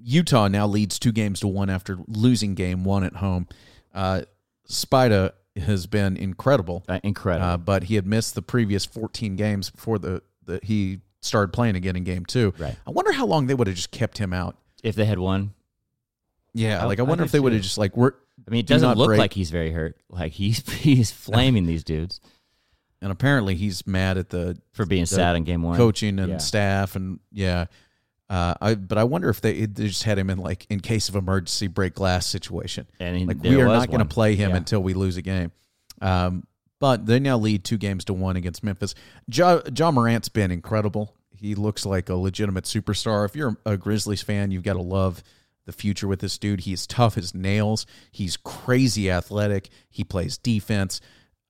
Utah 0.02 0.48
now 0.48 0.66
leads 0.66 0.98
two 0.98 1.12
games 1.12 1.40
to 1.40 1.48
one 1.48 1.70
after 1.70 1.98
losing 2.06 2.54
game 2.54 2.84
one 2.84 3.04
at 3.04 3.16
home. 3.16 3.46
Uh, 3.94 4.22
Spida 4.68 5.32
has 5.56 5.86
been 5.86 6.16
incredible, 6.16 6.84
Uh, 6.88 7.00
incredible. 7.02 7.46
uh, 7.46 7.56
but 7.56 7.84
he 7.84 7.94
had 7.94 8.06
missed 8.06 8.34
the 8.34 8.42
previous 8.42 8.84
14 8.84 9.36
games 9.36 9.70
before 9.70 9.98
the, 9.98 10.22
the 10.44 10.60
he 10.62 11.00
started 11.20 11.52
playing 11.52 11.76
again 11.76 11.96
in 11.96 12.04
game 12.04 12.26
two. 12.26 12.52
Right. 12.58 12.76
I 12.86 12.90
wonder 12.90 13.12
how 13.12 13.24
long 13.26 13.46
they 13.46 13.54
would 13.54 13.66
have 13.66 13.76
just 13.76 13.90
kept 13.90 14.18
him 14.18 14.32
out. 14.32 14.56
if 14.82 14.94
they 14.94 15.06
had 15.06 15.18
won, 15.18 15.54
Yeah, 16.52 16.82
I- 16.82 16.86
like 16.86 16.98
I 17.00 17.02
I 17.02 17.06
wonder 17.06 17.24
do 17.24 17.26
if 17.26 17.32
they 17.32 17.40
would 17.40 17.52
have 17.54 17.62
just 17.62 17.78
like 17.78 17.96
we're 17.96 18.12
I 18.46 18.50
mean, 18.50 18.60
it 18.60 18.66
Do 18.66 18.74
doesn't 18.74 18.98
look 18.98 19.06
break. 19.06 19.18
like 19.18 19.32
he's 19.32 19.50
very 19.50 19.70
hurt. 19.70 19.96
Like 20.10 20.32
he's 20.32 20.58
he's 20.82 21.10
flaming 21.10 21.64
these 21.66 21.82
dudes 21.84 22.20
and 23.04 23.12
apparently 23.12 23.54
he's 23.54 23.86
mad 23.86 24.16
at 24.18 24.30
the 24.30 24.58
for 24.72 24.84
being 24.86 25.02
The 25.02 25.06
sad 25.08 25.36
in 25.36 25.44
game 25.44 25.62
one. 25.62 25.76
coaching 25.76 26.18
and 26.18 26.30
Yeah. 26.32 26.38
staff 26.38 26.96
and 26.96 27.20
yeah. 27.30 27.66
Uh, 28.30 28.54
I 28.60 28.74
but 28.74 28.96
I 28.96 29.04
wonder 29.04 29.28
if 29.28 29.40
they, 29.42 29.66
they 29.66 29.88
just 29.88 30.02
had 30.04 30.18
him 30.18 30.30
in 30.30 30.38
like 30.38 30.66
in 30.70 30.80
case 30.80 31.08
of 31.10 31.14
emergency 31.14 31.66
break 31.66 31.94
glass 31.94 32.26
situation. 32.26 32.86
and 32.98 33.16
he, 33.16 33.26
Like 33.26 33.40
there 33.42 33.58
we 33.58 33.62
are 33.62 33.66
not 33.66 33.88
going 33.88 33.98
to 34.00 34.06
play 34.06 34.34
him 34.34 34.50
Yeah. 34.50 34.56
until 34.56 34.82
we 34.82 34.94
lose 34.94 35.16
a 35.18 35.22
game. 35.22 35.52
Um, 36.00 36.46
but 36.80 37.04
they 37.06 37.20
now 37.20 37.36
lead 37.38 37.62
two 37.64 37.76
games 37.76 38.04
to 38.06 38.14
one 38.14 38.36
against 38.36 38.64
Memphis. 38.64 38.94
Ja, 39.30 39.60
ja 39.76 39.90
Morant's 39.90 40.28
been 40.30 40.50
incredible. 40.50 41.14
He 41.36 41.54
looks 41.54 41.84
like 41.84 42.08
a 42.08 42.14
legitimate 42.14 42.64
superstar. 42.64 43.26
If 43.26 43.36
you're 43.36 43.56
a 43.66 43.76
Grizzlies 43.76 44.22
fan, 44.22 44.50
you've 44.50 44.62
got 44.64 44.72
to 44.74 44.82
love 44.82 45.22
the 45.66 45.72
future 45.72 46.08
with 46.08 46.20
this 46.20 46.38
dude. 46.38 46.60
He's 46.60 46.86
tough 46.86 47.16
as 47.18 47.34
nails. 47.34 47.86
He's 48.10 48.36
crazy 48.38 49.10
athletic. 49.10 49.68
He 49.90 50.02
plays 50.04 50.38
defense. 50.38 51.00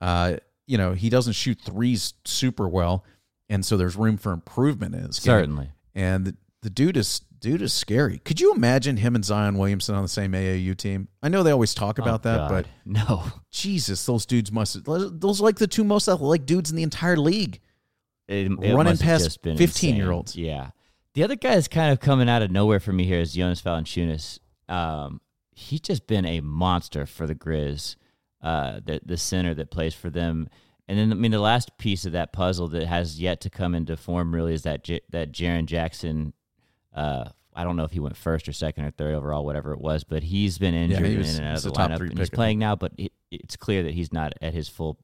Uh, 0.01 0.37
you 0.67 0.79
know, 0.79 0.93
he 0.93 1.11
doesn't 1.11 1.35
shoot 1.35 1.61
threes 1.61 2.15
super 2.25 2.69
well, 2.69 3.05
and 3.49 3.65
so 3.65 3.77
there's 3.77 3.97
room 3.97 4.17
for 4.17 4.33
improvement 4.33 4.95
in 4.95 5.01
his 5.03 5.19
game. 5.19 5.25
certainly. 5.25 5.71
And 5.95 6.25
the, 6.27 6.37
the 6.63 6.71
dude 6.71 6.97
is 6.97 7.21
dude 7.41 7.61
is 7.63 7.75
scary. 7.75 8.19
Could 8.25 8.41
you 8.41 8.55
imagine 8.55 8.97
him 8.97 9.15
and 9.15 9.23
Zion 9.25 9.59
Williamson 9.59 9.95
on 9.95 10.03
the 10.03 10.09
same 10.09 10.33
AAU 10.33 10.75
team? 10.77 11.09
I 11.23 11.29
know 11.29 11.43
they 11.43 11.51
always 11.51 11.75
talk 11.75 11.99
about 11.99 12.25
Oh, 12.25 12.31
that, 12.31 12.37
God. 12.37 12.51
but 12.51 12.67
no, 13.09 13.25
Jesus, 13.51 14.05
those 14.07 14.25
dudes 14.27 14.51
must 14.51 14.83
those 14.85 15.41
are 15.41 15.45
like 15.45 15.57
the 15.57 15.67
two 15.67 15.85
most 15.85 16.09
athletic 16.09 16.47
dudes 16.47 16.71
in 16.71 16.77
the 16.77 16.83
entire 16.83 17.17
league. 17.19 17.61
It, 18.27 18.51
it 18.63 18.75
Running 18.75 18.97
past 18.97 19.25
just 19.25 19.43
been 19.43 19.59
15-year-olds. 19.59 20.35
Yeah. 20.35 20.71
The 21.13 21.23
other 21.23 21.37
guy 21.37 21.53
is 21.57 21.69
kind 21.69 21.93
of 21.93 22.01
coming 22.01 22.29
out 22.29 22.41
of 22.41 22.51
nowhere 22.51 22.81
for 22.81 22.93
me 22.93 23.05
here 23.05 23.21
is 23.21 23.35
Jonas 23.35 23.61
Valanciunas. 23.61 24.39
Um, 24.69 25.21
he's 25.53 25.81
just 25.81 26.07
been 26.07 26.25
a 26.25 26.41
monster 26.41 27.05
for 27.05 27.27
the 27.27 27.35
Grizz, 27.35 27.97
uh, 28.45 28.79
the 28.85 29.01
the 29.05 29.17
center 29.17 29.55
that 29.55 29.71
plays 29.73 29.95
for 29.95 30.11
them. 30.11 30.49
And 30.87 30.97
then 30.99 31.11
I 31.11 31.15
mean 31.15 31.31
the 31.33 31.41
last 31.41 31.77
piece 31.79 32.05
of 32.05 32.13
that 32.13 32.33
puzzle 32.33 32.69
that 32.69 32.87
has 32.87 33.19
yet 33.21 33.41
to 33.41 33.51
come 33.51 33.75
into 33.75 33.97
form 33.97 34.33
really 34.35 34.53
is 34.55 34.63
that 34.63 34.85
J- 34.85 35.01
that 35.11 35.33
Jaren 35.33 35.65
Jackson. 35.67 36.33
Uh, 36.95 37.25
I 37.57 37.65
don't 37.65 37.77
know 37.77 37.85
if 37.85 37.93
he 37.93 38.01
went 38.01 38.17
first 38.17 38.49
or 38.49 38.53
second 38.53 38.85
or 38.85 38.91
third 38.91 39.15
overall, 39.15 39.45
whatever 39.45 39.73
it 39.73 39.81
was, 39.81 40.05
but 40.05 40.23
he's 40.25 40.59
been 40.59 40.75
injured 40.75 41.07
he 41.07 41.17
was- 41.17 41.39
in 41.39 41.45
and 41.45 41.53
out 41.53 41.57
of 41.59 41.63
the 41.65 41.71
lineup, 41.71 42.01
and 42.11 42.19
he's 42.19 42.29
playing 42.31 42.59
now. 42.59 42.77
But 42.77 42.93
it, 42.99 43.13
it's 43.31 43.57
clear 43.57 43.83
that 43.85 43.95
he's 43.95 44.13
not 44.13 44.33
at 44.43 44.53
his 44.55 44.69
full 44.69 44.99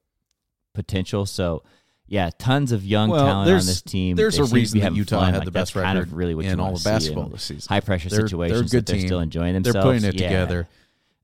potential. 0.75 1.27
So, 1.27 1.63
yeah, 2.07 2.31
tons 2.39 2.73
of 2.73 2.85
young 2.85 3.09
Well, 3.11 3.25
talent 3.25 3.51
on 3.51 3.57
this 3.67 3.83
team. 3.83 4.17
there's 4.17 4.37
They 4.37 4.43
a 4.43 4.47
seem 4.47 4.49
to 4.49 4.55
be 4.55 4.61
reason 4.61 4.81
that 4.81 4.95
Utah 4.95 5.21
fun. 5.21 5.27
had 5.33 5.39
Like, 5.39 5.45
the 5.47 5.51
best 5.53 5.75
kind 5.75 5.97
record 5.99 6.09
of 6.09 6.15
really 6.15 6.35
what 6.35 6.45
in 6.45 6.59
all 6.61 6.75
of 6.75 6.83
basketball 6.85 7.29
this 7.29 7.45
season. 7.45 7.69
High 7.69 7.81
pressure 7.81 8.09
They're- 8.09 8.19
they're 8.19 8.25
a 8.27 8.29
situations 8.29 8.71
good 8.73 8.79
that 8.81 8.87
they're 8.87 8.97
team. 8.99 9.07
still 9.07 9.21
enjoying 9.21 9.55
themselves. 9.55 9.75
They're 9.75 9.83
putting 9.83 10.05
it 10.09 10.15
Yeah. 10.21 10.29
together. 10.29 10.69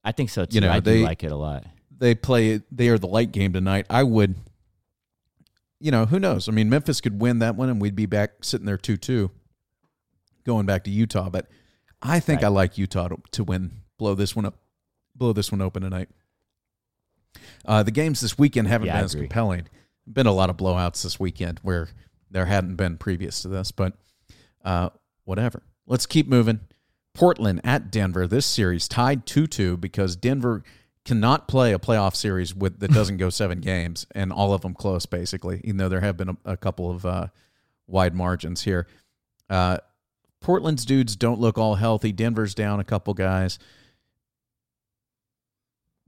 I 0.04 0.12
think 0.12 0.30
so 0.30 0.44
too. 0.44 0.54
You 0.54 0.60
know, 0.60 0.70
I 0.70 0.80
they- 0.80 0.98
do 0.98 1.04
like 1.04 1.24
it 1.24 1.32
a 1.32 1.36
lot. 1.36 1.64
They 1.98 2.14
play 2.14 2.60
they 2.70 2.88
are 2.88 2.98
the 2.98 3.06
light 3.06 3.32
game 3.32 3.52
tonight. 3.52 3.86
I 3.90 4.02
would 4.02 4.34
you 5.78 5.90
know, 5.90 6.06
who 6.06 6.18
knows? 6.18 6.48
I 6.48 6.52
mean, 6.52 6.70
Memphis 6.70 7.00
could 7.02 7.20
win 7.20 7.38
that 7.40 7.54
one 7.54 7.68
and 7.68 7.80
we'd 7.80 7.94
be 7.94 8.06
back 8.06 8.42
sitting 8.44 8.66
there 8.66 8.78
2-2 8.78 9.30
going 10.44 10.64
back 10.64 10.84
to 10.84 10.90
Utah, 10.90 11.28
but 11.28 11.48
I 12.00 12.18
think 12.18 12.40
Right. 12.40 12.46
I 12.46 12.48
like 12.50 12.78
Utah 12.78 13.08
to, 13.08 13.16
to 13.32 13.44
win, 13.44 13.82
blow 13.98 14.14
this 14.14 14.34
one 14.34 14.46
up, 14.46 14.56
blow 15.14 15.32
this 15.34 15.52
one 15.52 15.60
open 15.60 15.82
tonight. 15.82 16.08
Uh, 17.66 17.82
the 17.82 17.90
games 17.90 18.20
this 18.20 18.38
weekend 18.38 18.68
haven't 18.68 18.86
Yeah, 18.86 18.96
been 18.96 19.04
as 19.04 19.14
compelling. 19.14 19.68
Been 20.10 20.26
a 20.26 20.32
lot 20.32 20.48
of 20.48 20.56
blowouts 20.56 21.02
this 21.02 21.20
weekend 21.20 21.60
where 21.62 21.88
there 22.30 22.46
hadn't 22.46 22.76
been 22.76 22.96
previous 22.96 23.42
to 23.42 23.48
this, 23.48 23.70
but 23.70 23.94
uh, 24.64 24.90
whatever. 25.24 25.62
Let's 25.86 26.06
keep 26.06 26.26
moving. 26.26 26.60
Portland 27.12 27.60
at 27.64 27.90
Denver. 27.90 28.26
This 28.26 28.46
series 28.46 28.88
tied 28.88 29.26
2 29.26 29.46
2 29.46 29.76
because 29.76 30.16
Denver 30.16 30.62
cannot 31.06 31.48
play 31.48 31.72
a 31.72 31.78
playoff 31.78 32.14
series 32.14 32.54
with 32.54 32.80
that 32.80 32.90
doesn't 32.92 33.16
go 33.16 33.30
seven 33.30 33.60
games 33.60 34.06
and 34.14 34.32
all 34.32 34.52
of 34.52 34.60
them 34.60 34.74
close, 34.74 35.06
basically, 35.06 35.60
even 35.64 35.78
though 35.78 35.88
there 35.88 36.00
have 36.00 36.16
been 36.16 36.28
a, 36.30 36.36
a 36.44 36.56
couple 36.56 36.90
of 36.90 37.06
uh, 37.06 37.28
wide 37.86 38.14
margins 38.14 38.62
here. 38.64 38.86
Uh, 39.48 39.78
Portland's 40.40 40.84
dudes 40.84 41.16
don't 41.16 41.40
look 41.40 41.56
all 41.56 41.76
healthy. 41.76 42.12
Denver's 42.12 42.54
down 42.54 42.78
a 42.80 42.84
couple 42.84 43.14
guys. 43.14 43.58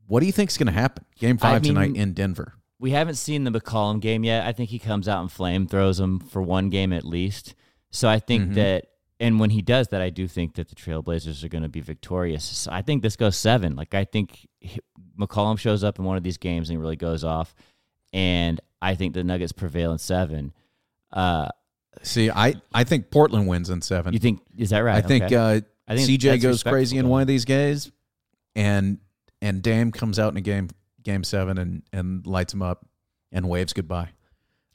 What 0.07 0.21
do 0.21 0.27
you 0.27 0.33
think's 0.33 0.57
going 0.57 0.67
to 0.67 0.73
happen? 0.73 1.05
Game 1.19 1.39
five 1.39 1.63
mean- 1.63 1.75
tonight 1.75 1.97
in 1.97 2.13
Denver. 2.13 2.55
We 2.81 2.93
haven't 2.93 3.17
seen 3.17 3.43
the 3.43 3.51
McCollum 3.51 4.01
game 4.01 4.23
yet. 4.23 4.47
I 4.47 4.53
think 4.53 4.71
he 4.71 4.79
comes 4.79 5.09
out 5.09 5.21
and 5.21 5.33
flame 5.33 5.67
throws 5.67 5.99
them 5.99 6.21
for 6.21 6.41
one 6.41 6.71
game 6.71 6.93
at 6.93 7.05
least. 7.05 7.55
So 7.91 8.09
I 8.09 8.21
think 8.21 8.51
Mhm. 8.51 8.55
that, 8.55 8.87
and 9.21 9.41
when 9.41 9.51
he 9.51 9.63
does 9.63 9.89
that, 9.89 10.01
I 10.01 10.11
do 10.11 10.29
think 10.29 10.55
that 10.55 10.69
the 10.69 10.75
Trailblazers 10.75 11.43
are 11.45 11.49
going 11.49 11.63
to 11.63 11.69
be 11.69 11.81
victorious. 11.81 12.45
So 12.45 12.71
I 12.73 12.83
think 12.83 13.03
this 13.03 13.17
goes 13.17 13.37
seven. 13.37 13.75
Like 13.77 13.95
I 13.95 14.05
think 14.05 14.47
McCollum 15.19 15.59
shows 15.59 15.83
up 15.85 15.99
in 15.99 16.05
one 16.05 16.17
of 16.17 16.23
these 16.23 16.39
games 16.39 16.69
and 16.69 16.77
he 16.79 16.81
really 16.81 16.97
goes 16.97 17.25
off, 17.25 17.55
and 18.13 18.61
I 18.81 18.95
think 18.95 19.15
the 19.15 19.25
Nuggets 19.25 19.53
prevail 19.53 19.93
in 19.93 19.99
seven. 19.99 20.53
Uh, 21.13 21.49
See, 22.03 22.31
I, 22.31 22.55
I 22.73 22.85
think 22.85 23.11
Portland 23.11 23.49
wins 23.49 23.71
in 23.71 23.83
seven. 23.83 24.13
you 24.13 24.21
think 24.21 24.41
is 24.57 24.71
that 24.71 24.81
right? 24.81 25.03
I 25.03 25.07
think 25.07 25.25
Okay. 25.25 25.35
uh, 25.35 25.61
I 25.89 25.97
think 25.97 26.09
CJ 26.09 26.41
goes 26.41 26.63
crazy 26.63 26.97
in 26.99 27.09
one 27.09 27.23
of 27.23 27.27
these 27.27 27.45
games, 27.45 27.91
and 28.55 28.99
and 29.43 29.63
Dame 29.63 29.91
comes 29.91 30.19
out 30.19 30.33
in 30.33 30.37
a 30.37 30.41
game 30.43 30.69
game 31.03 31.25
seven 31.25 31.59
and 31.59 31.83
and 31.93 32.25
lights 32.27 32.55
him 32.55 32.63
up 32.63 32.87
and 33.33 33.49
waves 33.49 33.73
goodbye. 33.73 34.11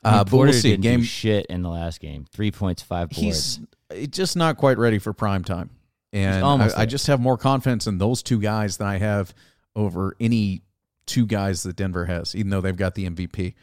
I 0.04 0.18
Uh, 0.20 0.24
but 0.24 0.38
we'll 0.38 0.54
see. 0.54 0.76
Game 0.78 1.04
shit 1.04 1.46
in 1.48 1.62
the 1.62 1.70
last 1.70 2.00
game. 2.00 2.26
Three 2.32 2.52
points, 2.52 2.82
five 2.82 3.10
boards. 3.10 3.60
he's 3.92 4.04
uh, 4.04 4.08
just 4.08 4.36
not 4.36 4.58
quite 4.58 4.78
ready 4.78 5.00
for 5.00 5.14
prime 5.14 5.44
time, 5.44 5.70
and 6.12 6.44
I, 6.46 6.70
I 6.82 6.86
just 6.86 7.08
have 7.08 7.20
more 7.20 7.38
confidence 7.38 7.88
in 7.88 7.98
those 7.98 8.24
two 8.24 8.40
guys 8.40 8.78
than 8.78 8.88
I 8.88 8.98
have 8.98 9.34
over 9.76 10.16
any 10.20 10.62
two 11.06 11.26
guys 11.26 11.64
that 11.64 11.76
Denver 11.76 12.06
has, 12.06 12.36
even 12.36 12.50
though 12.50 12.62
they've 12.62 12.76
got 12.76 12.96
the 12.96 13.10
MVP. 13.10 13.54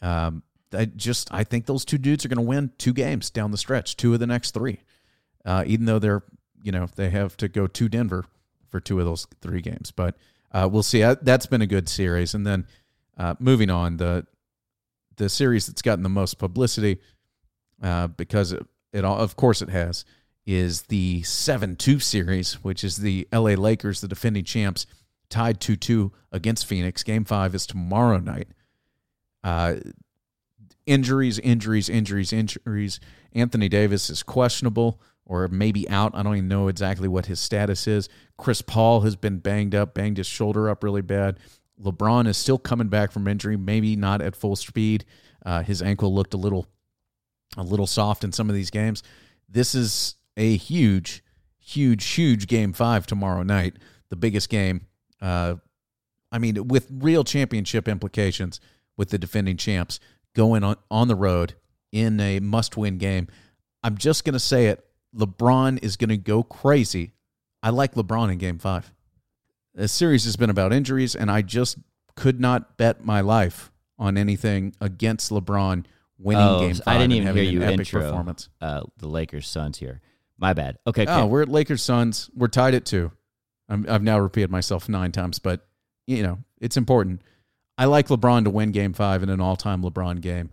Um, 0.00 0.42
I 0.72 0.86
just 0.86 1.32
I 1.32 1.44
think 1.44 1.66
those 1.66 1.84
two 1.84 1.98
dudes 1.98 2.24
are 2.24 2.28
going 2.28 2.36
to 2.36 2.42
win 2.48 2.72
two 2.78 2.92
games 2.92 3.30
down 3.30 3.50
the 3.50 3.58
stretch, 3.58 3.96
two 3.96 4.14
of 4.14 4.20
the 4.20 4.26
next 4.26 4.52
three, 4.52 4.80
uh, 5.44 5.64
even 5.66 5.86
though 5.86 5.98
they're 5.98 6.22
you 6.62 6.72
know 6.72 6.86
they 6.96 7.10
have 7.10 7.36
to 7.38 7.48
go 7.48 7.66
to 7.66 7.88
Denver 7.88 8.24
for 8.70 8.80
two 8.80 8.98
of 8.98 9.04
those 9.04 9.26
three 9.40 9.60
games. 9.60 9.90
But 9.90 10.16
uh, 10.52 10.68
we'll 10.70 10.82
see. 10.82 11.02
Uh, 11.02 11.16
That's 11.20 11.46
been 11.46 11.62
a 11.62 11.66
good 11.66 11.88
series. 11.88 12.34
And 12.34 12.46
then 12.46 12.66
uh, 13.16 13.34
moving 13.38 13.70
on, 13.70 13.98
the 13.98 14.26
the 15.16 15.28
series 15.28 15.66
that's 15.66 15.82
gotten 15.82 16.02
the 16.02 16.08
most 16.08 16.38
publicity 16.38 16.98
uh, 17.82 18.06
because 18.08 18.52
it, 18.52 18.64
it 18.92 19.04
all, 19.04 19.18
of 19.18 19.36
course 19.36 19.62
it 19.62 19.68
has 19.68 20.04
is 20.44 20.82
the 20.82 21.22
7-2 21.22 22.02
series 22.02 22.54
which 22.64 22.82
is 22.82 22.96
the 22.96 23.28
LA 23.32 23.50
Lakers 23.50 24.00
the 24.00 24.08
defending 24.08 24.44
champs 24.44 24.86
tied 25.32 25.60
2-2 25.60 26.12
against 26.30 26.66
Phoenix. 26.66 27.02
Game 27.02 27.24
5 27.24 27.54
is 27.54 27.66
tomorrow 27.66 28.18
night. 28.18 28.48
Uh, 29.42 29.76
injuries 30.86 31.38
injuries 31.40 31.88
injuries 31.88 32.32
injuries. 32.32 33.00
Anthony 33.32 33.68
Davis 33.68 34.10
is 34.10 34.22
questionable 34.22 35.00
or 35.24 35.48
maybe 35.48 35.88
out. 35.88 36.14
I 36.14 36.22
don't 36.22 36.36
even 36.36 36.48
know 36.48 36.68
exactly 36.68 37.08
what 37.08 37.26
his 37.26 37.40
status 37.40 37.86
is. 37.86 38.08
Chris 38.36 38.62
Paul 38.62 39.00
has 39.00 39.16
been 39.16 39.38
banged 39.38 39.74
up 39.74 39.94
banged 39.94 40.18
his 40.18 40.26
shoulder 40.26 40.68
up 40.68 40.84
really 40.84 41.02
bad 41.02 41.38
LeBron 41.82 42.26
is 42.26 42.36
still 42.36 42.58
coming 42.58 42.88
back 42.88 43.12
from 43.12 43.26
injury, 43.26 43.56
maybe 43.56 43.96
not 43.96 44.20
at 44.20 44.36
full 44.36 44.56
speed. 44.56 45.04
Uh, 45.44 45.62
his 45.62 45.82
ankle 45.82 46.14
looked 46.14 46.34
a 46.34 46.38
little, 46.38 46.66
a 47.56 47.62
little 47.62 47.86
soft 47.86 48.24
in 48.24 48.32
some 48.32 48.48
of 48.48 48.54
these 48.54 48.70
games. 48.70 49.02
This 49.48 49.74
is 49.74 50.14
a 50.36 50.56
huge, 50.56 51.22
huge, 51.58 52.06
huge 52.06 52.46
game 52.46 52.72
five 52.72 53.06
tomorrow 53.06 53.42
night, 53.42 53.76
the 54.08 54.16
biggest 54.16 54.48
game. 54.48 54.86
Uh, 55.20 55.56
I 56.30 56.38
mean, 56.38 56.68
with 56.68 56.88
real 56.90 57.24
championship 57.24 57.88
implications, 57.88 58.60
with 58.96 59.10
the 59.10 59.18
defending 59.18 59.56
champs 59.56 60.00
going 60.34 60.64
on 60.64 60.76
on 60.90 61.08
the 61.08 61.14
road 61.14 61.54
in 61.90 62.20
a 62.20 62.40
must-win 62.40 62.98
game. 62.98 63.28
I'm 63.82 63.98
just 63.98 64.24
going 64.24 64.34
to 64.34 64.40
say 64.40 64.66
it. 64.66 64.84
LeBron 65.14 65.82
is 65.82 65.96
going 65.96 66.10
to 66.10 66.16
go 66.16 66.42
crazy. 66.42 67.12
I 67.62 67.70
like 67.70 67.94
LeBron 67.94 68.32
in 68.32 68.38
game 68.38 68.58
five. 68.58 68.92
The 69.74 69.88
series 69.88 70.24
has 70.24 70.36
been 70.36 70.50
about 70.50 70.72
injuries, 70.72 71.14
and 71.14 71.30
I 71.30 71.42
just 71.42 71.78
could 72.14 72.40
not 72.40 72.76
bet 72.76 73.04
my 73.04 73.20
life 73.22 73.70
on 73.98 74.18
anything 74.18 74.74
against 74.80 75.30
LeBron 75.30 75.84
winning 76.18 76.42
Oh, 76.46 76.60
game 76.60 76.74
five. 76.74 76.82
I 76.86 76.98
didn't 76.98 77.12
even 77.12 77.34
hear 77.34 77.44
you 77.44 77.62
epic 77.62 77.80
intro. 77.80 78.02
performance. 78.02 78.48
Uh, 78.60 78.82
the 78.98 79.08
Lakers 79.08 79.48
Suns 79.48 79.78
here. 79.78 80.00
My 80.38 80.52
bad. 80.52 80.78
Okay. 80.86 81.06
Oh, 81.06 81.20
okay. 81.20 81.28
we're 81.28 81.42
at 81.42 81.48
Lakers 81.48 81.82
Suns. 81.82 82.28
We're 82.34 82.48
tied 82.48 82.74
at 82.74 82.84
two. 82.84 83.12
I'm, 83.68 83.86
I've 83.88 84.02
now 84.02 84.18
repeated 84.18 84.50
myself 84.50 84.88
nine 84.88 85.12
times, 85.12 85.38
but 85.38 85.66
you 86.06 86.22
know 86.22 86.38
it's 86.60 86.76
important. 86.76 87.22
I 87.78 87.86
like 87.86 88.08
LeBron 88.08 88.44
to 88.44 88.50
win 88.50 88.72
Game 88.72 88.92
Five 88.92 89.22
in 89.22 89.28
an 89.30 89.40
all-time 89.40 89.82
LeBron 89.82 90.20
game. 90.20 90.50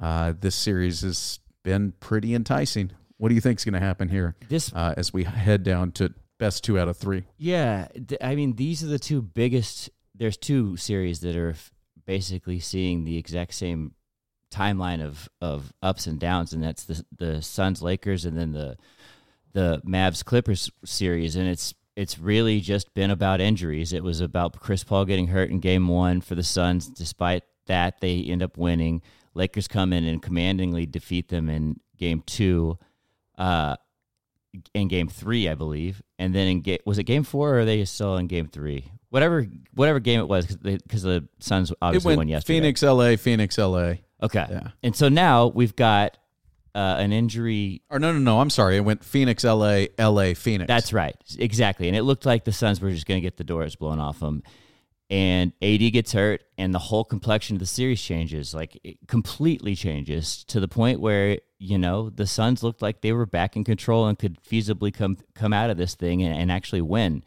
Uh, 0.00 0.32
this 0.38 0.56
series 0.56 1.02
has 1.02 1.38
been 1.62 1.92
pretty 2.00 2.34
enticing. 2.34 2.90
What 3.18 3.28
do 3.28 3.34
you 3.34 3.40
think 3.40 3.58
is 3.60 3.64
going 3.64 3.74
to 3.74 3.80
happen 3.80 4.08
here 4.08 4.34
this 4.48 4.72
uh, 4.72 4.94
as 4.96 5.12
we 5.12 5.24
head 5.24 5.62
down 5.62 5.92
to 5.92 6.12
best 6.40 6.64
two 6.64 6.78
out 6.78 6.88
of 6.88 6.96
three? 6.96 7.22
Yeah, 7.36 7.86
I 8.20 8.34
mean 8.34 8.56
these 8.56 8.82
are 8.82 8.88
the 8.88 8.98
two 8.98 9.22
biggest. 9.22 9.90
There's 10.14 10.36
two 10.36 10.76
series 10.76 11.20
that 11.20 11.36
are 11.36 11.54
basically 12.04 12.58
seeing 12.58 13.04
the 13.04 13.16
exact 13.16 13.54
same 13.54 13.94
timeline 14.50 15.04
of 15.04 15.28
of 15.40 15.72
ups 15.82 16.08
and 16.08 16.18
downs, 16.18 16.52
and 16.52 16.64
that's 16.64 16.84
the 16.84 17.04
the 17.16 17.42
Suns 17.42 17.82
Lakers, 17.82 18.24
and 18.24 18.36
then 18.36 18.52
the 18.52 18.76
the 19.52 19.80
Mavs 19.86 20.24
Clippers 20.24 20.70
series, 20.84 21.36
and 21.36 21.46
it's 21.46 21.74
it's 21.94 22.18
really 22.18 22.60
just 22.60 22.92
been 22.94 23.10
about 23.10 23.40
injuries. 23.40 23.92
It 23.92 24.02
was 24.02 24.20
about 24.20 24.58
Chris 24.58 24.82
Paul 24.82 25.04
getting 25.04 25.28
hurt 25.28 25.50
in 25.50 25.60
Game 25.60 25.86
One 25.86 26.20
for 26.20 26.34
the 26.34 26.42
Suns. 26.42 26.88
Despite 26.88 27.44
that, 27.66 28.00
they 28.00 28.22
end 28.22 28.42
up 28.42 28.56
winning. 28.56 29.02
Lakers 29.34 29.68
come 29.68 29.92
in 29.92 30.04
and 30.04 30.22
commandingly 30.22 30.86
defeat 30.86 31.28
them 31.28 31.48
in 31.50 31.80
Game 31.98 32.22
Two. 32.26 32.78
Uh, 33.36 33.76
in 34.74 34.88
game 34.88 35.08
three, 35.08 35.48
I 35.48 35.54
believe, 35.54 36.02
and 36.18 36.34
then 36.34 36.48
in 36.48 36.60
game 36.60 36.78
was 36.84 36.98
it 36.98 37.04
game 37.04 37.22
four 37.22 37.54
or 37.54 37.60
are 37.60 37.64
they 37.64 37.84
still 37.84 38.16
in 38.16 38.26
game 38.26 38.48
three? 38.48 38.90
Whatever, 39.10 39.46
whatever 39.74 39.98
game 40.00 40.20
it 40.20 40.28
was, 40.28 40.46
because 40.56 41.02
the 41.02 41.26
Suns 41.40 41.72
obviously 41.82 42.12
it 42.12 42.16
won 42.16 42.18
went 42.18 42.30
yesterday. 42.30 42.58
Phoenix, 42.60 42.82
LA, 42.82 43.16
Phoenix, 43.16 43.58
LA. 43.58 43.94
okay, 44.22 44.46
Yeah. 44.50 44.68
and 44.82 44.94
so 44.94 45.08
now 45.08 45.48
we've 45.48 45.74
got 45.74 46.16
uh, 46.74 46.96
an 46.98 47.12
injury. 47.12 47.82
Or 47.90 47.98
no, 47.98 48.12
no, 48.12 48.20
no. 48.20 48.40
I'm 48.40 48.50
sorry. 48.50 48.76
It 48.76 48.80
went 48.84 49.02
Phoenix, 49.04 49.42
LA, 49.42 49.86
LA, 49.98 50.34
Phoenix. 50.34 50.68
That's 50.68 50.92
right, 50.92 51.16
exactly, 51.38 51.88
and 51.88 51.96
it 51.96 52.02
looked 52.04 52.24
like 52.26 52.44
the 52.44 52.52
Suns 52.52 52.80
were 52.80 52.90
just 52.92 53.06
going 53.06 53.18
to 53.18 53.22
get 53.26 53.36
the 53.36 53.44
doors 53.44 53.74
blown 53.74 53.98
off 53.98 54.20
them. 54.20 54.42
And 55.08 55.52
AD 55.60 55.80
gets 55.92 56.12
hurt, 56.12 56.44
and 56.56 56.72
the 56.72 56.78
whole 56.78 57.02
complexion 57.02 57.56
of 57.56 57.60
the 57.60 57.66
series 57.66 58.00
changes, 58.00 58.54
like 58.54 58.78
it 58.84 58.98
completely 59.08 59.74
changes 59.74 60.44
to 60.44 60.60
the 60.60 60.68
point 60.68 61.00
where 61.00 61.38
you 61.60 61.76
know 61.78 62.08
the 62.08 62.26
Suns 62.26 62.62
looked 62.62 62.80
like 62.80 63.02
they 63.02 63.12
were 63.12 63.26
back 63.26 63.54
in 63.54 63.64
control 63.64 64.06
and 64.06 64.18
could 64.18 64.42
feasibly 64.42 64.92
come 64.92 65.18
come 65.34 65.52
out 65.52 65.70
of 65.70 65.76
this 65.76 65.94
thing 65.94 66.22
and, 66.22 66.34
and 66.34 66.50
actually 66.50 66.80
win, 66.80 67.22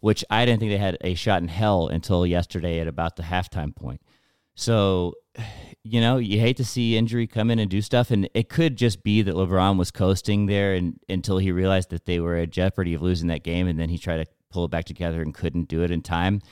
which 0.00 0.24
I 0.28 0.44
didn't 0.44 0.60
think 0.60 0.72
they 0.72 0.78
had 0.78 0.98
a 1.00 1.14
shot 1.14 1.40
in 1.40 1.48
hell 1.48 1.86
until 1.86 2.26
yesterday 2.26 2.80
at 2.80 2.88
about 2.88 3.14
the 3.14 3.22
halftime 3.22 3.74
point. 3.74 4.02
So, 4.56 5.14
you 5.84 6.00
know, 6.00 6.16
you 6.16 6.40
hate 6.40 6.56
to 6.56 6.64
see 6.64 6.96
injury 6.96 7.28
come 7.28 7.48
in 7.48 7.60
and 7.60 7.70
do 7.70 7.80
stuff, 7.80 8.10
and 8.10 8.28
it 8.34 8.48
could 8.48 8.76
just 8.76 9.04
be 9.04 9.22
that 9.22 9.36
LeBron 9.36 9.78
was 9.78 9.92
coasting 9.92 10.46
there 10.46 10.74
and 10.74 10.98
until 11.08 11.38
he 11.38 11.52
realized 11.52 11.90
that 11.90 12.06
they 12.06 12.18
were 12.18 12.34
at 12.34 12.50
jeopardy 12.50 12.94
of 12.94 13.02
losing 13.02 13.28
that 13.28 13.44
game, 13.44 13.68
and 13.68 13.78
then 13.78 13.88
he 13.88 13.98
tried 13.98 14.24
to 14.24 14.26
pull 14.50 14.64
it 14.64 14.70
back 14.72 14.84
together 14.84 15.22
and 15.22 15.32
couldn't 15.32 15.68
do 15.68 15.84
it 15.84 15.92
in 15.92 16.02
time. 16.02 16.42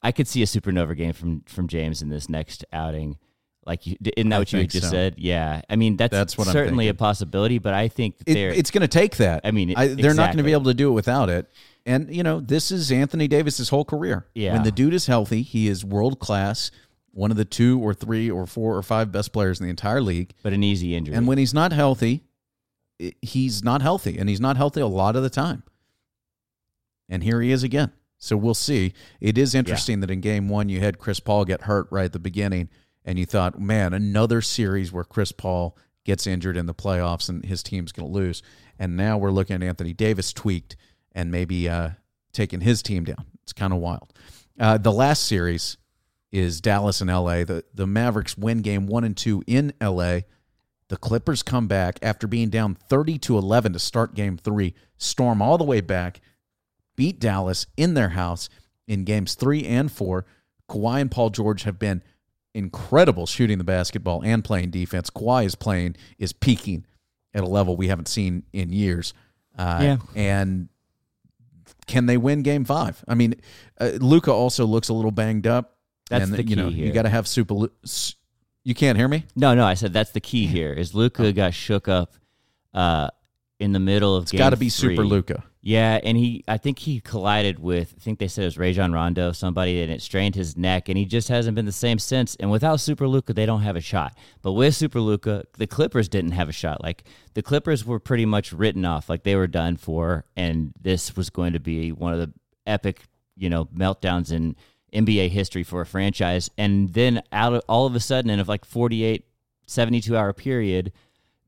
I 0.00 0.12
could 0.12 0.28
see 0.28 0.42
a 0.42 0.46
supernova 0.46 0.96
game 0.96 1.12
from 1.12 1.40
from 1.40 1.66
James 1.66 2.02
in 2.02 2.08
this 2.08 2.28
next 2.28 2.64
outing. 2.72 3.18
Like, 3.68 3.86
you, 3.86 3.96
isn't 4.16 4.30
that 4.30 4.36
I 4.36 4.38
what 4.38 4.52
you 4.52 4.66
just 4.66 4.86
so. 4.86 4.90
said? 4.90 5.14
Yeah, 5.18 5.60
I 5.68 5.76
mean 5.76 5.96
that's, 5.96 6.10
That's 6.10 6.34
certainly 6.50 6.88
a 6.88 6.94
possibility, 6.94 7.58
but 7.58 7.74
I 7.74 7.88
think 7.88 8.18
that 8.18 8.30
It, 8.30 8.34
they're 8.34 8.50
it's 8.50 8.70
going 8.70 8.82
to 8.82 8.88
take 8.88 9.18
that. 9.18 9.42
I 9.44 9.50
mean, 9.50 9.74
I, 9.76 9.88
they're 9.88 10.14
not 10.14 10.28
going 10.28 10.38
to 10.38 10.42
be 10.42 10.52
able 10.52 10.64
to 10.64 10.74
do 10.74 10.88
it 10.88 10.92
without 10.92 11.28
it. 11.28 11.50
And 11.86 12.14
you 12.14 12.22
know, 12.22 12.40
this 12.40 12.70
is 12.70 12.90
Anthony 12.90 13.28
Davis's 13.28 13.68
whole 13.68 13.84
career. 13.84 14.26
Yeah. 14.34 14.54
When 14.54 14.62
the 14.62 14.72
dude 14.72 14.94
is 14.94 15.06
healthy, 15.06 15.42
he 15.42 15.68
is 15.68 15.84
world 15.84 16.18
class. 16.18 16.70
One 17.12 17.30
of 17.30 17.36
the 17.36 17.44
two 17.44 17.80
or 17.80 17.94
three 17.94 18.30
or 18.30 18.46
four 18.46 18.76
or 18.76 18.82
five 18.82 19.12
best 19.12 19.32
players 19.32 19.60
in 19.60 19.64
the 19.64 19.70
entire 19.70 20.00
league. 20.00 20.34
but 20.42 20.52
an 20.52 20.62
easy 20.62 20.94
injury. 20.94 21.14
And 21.14 21.26
when 21.26 21.36
he's 21.38 21.54
not 21.54 21.72
healthy, 21.72 22.24
he's 23.22 23.62
not 23.62 23.82
healthy, 23.82 24.18
and 24.18 24.28
he's 24.28 24.40
not 24.40 24.56
healthy 24.56 24.80
a 24.80 24.86
lot 24.86 25.16
of 25.16 25.22
the 25.22 25.30
time. 25.30 25.62
And 27.08 27.22
here 27.22 27.40
he 27.40 27.50
is 27.50 27.62
again. 27.62 27.92
So 28.18 28.36
we'll 28.36 28.54
see. 28.54 28.92
It 29.20 29.38
is 29.38 29.54
interesting 29.54 30.00
that 30.00 30.10
in 30.10 30.20
game 30.20 30.48
one 30.48 30.68
you 30.68 30.80
had 30.80 30.98
Chris 30.98 31.20
Paul 31.20 31.44
get 31.44 31.62
hurt 31.62 31.86
right 31.90 32.06
at 32.06 32.12
the 32.12 32.18
beginning, 32.18 32.68
and 33.08 33.18
you 33.18 33.24
thought, 33.24 33.58
man, 33.58 33.94
another 33.94 34.42
series 34.42 34.92
where 34.92 35.02
Chris 35.02 35.32
Paul 35.32 35.78
gets 36.04 36.26
injured 36.26 36.58
in 36.58 36.66
the 36.66 36.74
playoffs 36.74 37.30
and 37.30 37.42
his 37.42 37.62
team's 37.62 37.90
going 37.90 38.06
to 38.06 38.12
lose. 38.12 38.42
And 38.78 38.98
now 38.98 39.16
we're 39.16 39.30
looking 39.30 39.56
at 39.56 39.62
Anthony 39.62 39.94
Davis 39.94 40.30
tweaked 40.30 40.76
and 41.12 41.30
maybe 41.30 41.70
uh, 41.70 41.92
taking 42.34 42.60
his 42.60 42.82
team 42.82 43.04
down. 43.04 43.24
It's 43.42 43.54
kind 43.54 43.72
of 43.72 43.78
wild. 43.78 44.12
Uh, 44.60 44.76
the 44.76 44.92
last 44.92 45.24
series 45.24 45.78
is 46.32 46.60
Dallas 46.60 47.00
and 47.00 47.08
LA. 47.08 47.44
The 47.44 47.64
the 47.72 47.86
Mavericks 47.86 48.36
win 48.36 48.60
game 48.60 48.86
one 48.86 49.04
and 49.04 49.16
two 49.16 49.42
in 49.46 49.72
LA. 49.80 50.20
The 50.88 50.98
Clippers 50.98 51.42
come 51.42 51.66
back 51.66 51.98
after 52.02 52.26
being 52.26 52.50
down 52.50 52.74
30 52.74 53.16
to 53.20 53.38
11 53.38 53.72
to 53.72 53.78
start 53.78 54.14
game 54.14 54.36
three, 54.36 54.74
storm 54.98 55.40
all 55.40 55.56
the 55.56 55.64
way 55.64 55.80
back, 55.80 56.20
beat 56.94 57.18
Dallas 57.18 57.66
in 57.78 57.94
their 57.94 58.10
house 58.10 58.50
in 58.86 59.04
games 59.04 59.34
three 59.34 59.64
and 59.64 59.90
four. 59.90 60.26
Kawhi 60.68 61.00
and 61.00 61.10
Paul 61.10 61.30
George 61.30 61.62
have 61.62 61.78
been 61.78 62.02
incredible 62.58 63.24
shooting 63.26 63.56
the 63.58 63.64
basketball 63.64 64.22
and 64.24 64.44
playing 64.44 64.70
defense. 64.70 65.08
Kawhi 65.10 65.44
is 65.46 65.54
playing, 65.54 65.96
is 66.18 66.32
peaking 66.32 66.84
at 67.32 67.42
a 67.42 67.46
level 67.46 67.76
we 67.76 67.88
haven't 67.88 68.08
seen 68.08 68.42
in 68.52 68.72
years. 68.72 69.14
Uh, 69.56 69.78
Yeah. 69.82 69.96
And 70.14 70.68
can 71.86 72.06
they 72.06 72.16
win 72.16 72.42
game 72.42 72.64
five? 72.64 73.02
I 73.08 73.14
mean, 73.14 73.34
uh, 73.80 73.92
Luka 74.00 74.32
also 74.32 74.66
looks 74.66 74.88
a 74.88 74.94
little 74.94 75.10
banged 75.10 75.46
up. 75.46 75.76
That's 76.10 76.24
and 76.24 76.34
the 76.34 76.42
you 76.42 76.56
know, 76.56 76.68
key 76.70 76.86
You 76.86 76.92
got 76.92 77.02
to 77.02 77.08
have 77.10 77.26
super. 77.28 77.68
You 78.64 78.74
can't 78.74 78.98
hear 78.98 79.08
me? 79.08 79.24
no, 79.36 79.54
no, 79.54 79.64
I 79.64 79.74
said 79.74 79.92
that's 79.92 80.10
the 80.10 80.20
key 80.20 80.46
here. 80.46 80.72
Is 80.72 80.94
Luka 80.94 81.26
Oh. 81.26 81.32
got 81.32 81.54
shook 81.54 81.88
up 81.88 82.14
uh, 82.74 83.08
in 83.58 83.72
the 83.72 83.80
middle 83.80 84.14
of 84.14 84.24
It's 84.24 84.32
got 84.32 84.50
to 84.50 84.56
be 84.56 84.68
super. 84.68 85.04
Luka. 85.04 85.42
Yeah, 85.60 85.98
and 86.02 86.16
he, 86.16 86.44
I 86.46 86.56
think 86.56 86.78
he 86.78 87.00
collided 87.00 87.58
with, 87.58 87.92
I 87.96 88.00
think 88.00 88.20
they 88.20 88.28
said 88.28 88.42
it 88.42 88.46
was 88.46 88.58
Rajon 88.58 88.92
Rondo, 88.92 89.32
somebody, 89.32 89.82
and 89.82 89.92
it 89.92 90.00
strained 90.00 90.36
his 90.36 90.56
neck, 90.56 90.88
and 90.88 90.96
he 90.96 91.04
just 91.04 91.28
hasn't 91.28 91.56
been 91.56 91.66
the 91.66 91.72
same 91.72 91.98
since. 91.98 92.36
And 92.36 92.50
without 92.50 92.80
Super 92.80 93.08
Luka, 93.08 93.34
they 93.34 93.44
don't 93.44 93.62
have 93.62 93.76
a 93.76 93.80
shot. 93.80 94.16
But 94.40 94.52
with 94.52 94.76
Super 94.76 95.00
Luka, 95.00 95.44
the 95.58 95.66
Clippers 95.66 96.08
didn't 96.08 96.30
have 96.30 96.48
a 96.48 96.52
shot. 96.52 96.82
Like 96.82 97.04
the 97.34 97.42
Clippers 97.42 97.84
were 97.84 97.98
pretty 97.98 98.24
much 98.24 98.52
written 98.52 98.84
off, 98.84 99.08
like 99.08 99.24
they 99.24 99.34
were 99.36 99.48
done 99.48 99.76
for, 99.76 100.24
and 100.36 100.72
this 100.80 101.16
was 101.16 101.28
going 101.28 101.52
to 101.54 101.60
be 101.60 101.90
one 101.90 102.12
of 102.12 102.20
the 102.20 102.32
epic, 102.66 103.02
you 103.36 103.50
know, 103.50 103.64
meltdowns 103.66 104.30
in 104.30 104.54
NBA 104.94 105.30
history 105.30 105.64
for 105.64 105.80
a 105.80 105.86
franchise. 105.86 106.48
And 106.56 106.94
then 106.94 107.22
out 107.32 107.52
of 107.52 107.62
all 107.68 107.84
of 107.84 107.94
a 107.96 108.00
sudden, 108.00 108.30
in 108.30 108.38
a 108.38 108.44
like 108.44 108.64
48, 108.64 109.24
72 109.66 110.16
hour 110.16 110.32
period, 110.32 110.92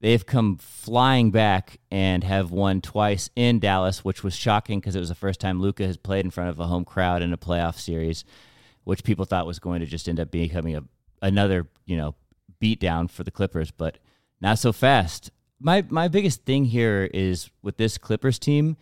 they've 0.00 0.24
come 0.24 0.56
flying 0.56 1.30
back 1.30 1.78
and 1.90 2.24
have 2.24 2.50
won 2.50 2.80
twice 2.80 3.30
in 3.36 3.58
Dallas, 3.60 4.04
which 4.04 4.24
was 4.24 4.34
shocking 4.34 4.80
because 4.80 4.96
it 4.96 5.00
was 5.00 5.08
the 5.08 5.14
first 5.14 5.40
time 5.40 5.60
Luka 5.60 5.86
has 5.86 5.96
played 5.96 6.24
in 6.24 6.30
front 6.30 6.50
of 6.50 6.58
a 6.58 6.66
home 6.66 6.84
crowd 6.84 7.22
in 7.22 7.32
a 7.32 7.38
playoff 7.38 7.78
series, 7.78 8.24
which 8.84 9.04
people 9.04 9.24
thought 9.24 9.46
was 9.46 9.58
going 9.58 9.80
to 9.80 9.86
just 9.86 10.08
end 10.08 10.20
up 10.20 10.30
becoming 10.30 10.76
a 10.76 10.82
another 11.22 11.68
you 11.84 11.96
know 11.96 12.14
beatdown 12.60 13.10
for 13.10 13.24
the 13.24 13.30
Clippers, 13.30 13.70
but 13.70 13.98
not 14.40 14.58
so 14.58 14.72
fast. 14.72 15.30
My 15.60 15.84
my 15.88 16.08
biggest 16.08 16.44
thing 16.44 16.64
here 16.64 17.08
is 17.12 17.50
with 17.62 17.76
this 17.76 17.98
Clippers 17.98 18.38
team, 18.38 18.76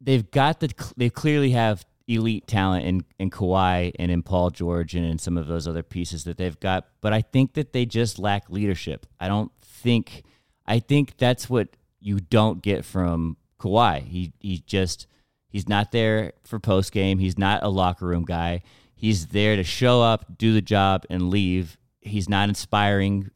they've 0.00 0.30
got 0.30 0.60
the 0.60 0.72
they 0.96 1.10
clearly 1.10 1.50
have 1.50 1.84
elite 2.06 2.46
talent 2.46 2.84
in 2.84 3.04
in 3.18 3.30
Kawhi 3.30 3.92
and 3.98 4.10
in 4.10 4.22
Paul 4.22 4.50
George 4.50 4.94
and 4.94 5.04
in 5.04 5.18
some 5.18 5.36
of 5.36 5.46
those 5.46 5.66
other 5.66 5.82
pieces 5.82 6.24
that 6.24 6.36
they've 6.38 6.58
got, 6.60 6.86
but 7.00 7.12
I 7.12 7.22
think 7.22 7.54
that 7.54 7.72
they 7.72 7.86
just 7.86 8.18
lack 8.18 8.50
leadership. 8.50 9.06
I 9.18 9.28
don't 9.28 9.50
think 9.80 10.24
I 10.66 10.78
think 10.78 11.16
that's 11.16 11.48
what 11.50 11.68
you 12.00 12.20
don't 12.20 12.62
get 12.62 12.84
from 12.84 13.36
Kawhi. 13.58 14.02
He 14.02 14.32
he 14.40 14.62
just 14.66 15.06
he's 15.48 15.68
not 15.68 15.92
there 15.92 16.32
for 16.44 16.58
post 16.58 16.92
game. 16.92 17.18
He's 17.18 17.38
not 17.38 17.62
a 17.62 17.68
locker 17.68 18.06
room 18.06 18.24
guy. 18.24 18.62
He's 18.94 19.28
there 19.28 19.56
to 19.56 19.64
show 19.64 20.02
up, 20.02 20.38
do 20.38 20.52
the 20.52 20.60
job, 20.60 21.06
and 21.08 21.30
leave. 21.30 21.78
He's 22.00 22.28
not 22.28 22.48
inspiring. 22.48 23.30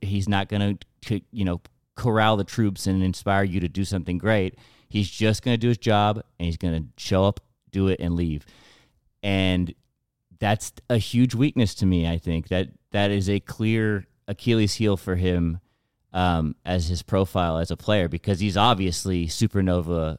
He's 0.00 0.28
not 0.28 0.48
going 0.48 0.78
to 1.02 1.20
you 1.32 1.44
know 1.44 1.60
corral 1.96 2.36
the 2.36 2.44
troops 2.44 2.86
and 2.86 3.02
inspire 3.02 3.44
you 3.44 3.60
to 3.60 3.68
do 3.68 3.84
something 3.84 4.18
great. 4.18 4.56
He's 4.88 5.10
just 5.10 5.42
going 5.42 5.54
to 5.54 5.58
do 5.58 5.68
his 5.68 5.78
job 5.78 6.16
and 6.38 6.46
he's 6.46 6.56
going 6.56 6.74
to 6.74 6.88
show 6.96 7.24
up, 7.24 7.40
do 7.70 7.88
it, 7.88 8.00
and 8.00 8.16
leave. 8.16 8.44
And 9.22 9.72
that's 10.38 10.72
a 10.88 10.96
huge 10.96 11.34
weakness 11.34 11.74
to 11.76 11.86
me. 11.86 12.08
I 12.08 12.18
think 12.18 12.48
that 12.48 12.68
that 12.90 13.10
is 13.10 13.28
a 13.28 13.38
clear 13.38 14.06
Achilles 14.26 14.74
heel 14.74 14.96
for 14.96 15.16
him 15.16 15.60
um, 16.12 16.54
as 16.64 16.88
his 16.88 17.02
profile 17.02 17.58
as 17.58 17.70
a 17.70 17.76
player 17.76 18.08
because 18.08 18.40
he's 18.40 18.56
obviously 18.56 19.26
supernova 19.26 20.18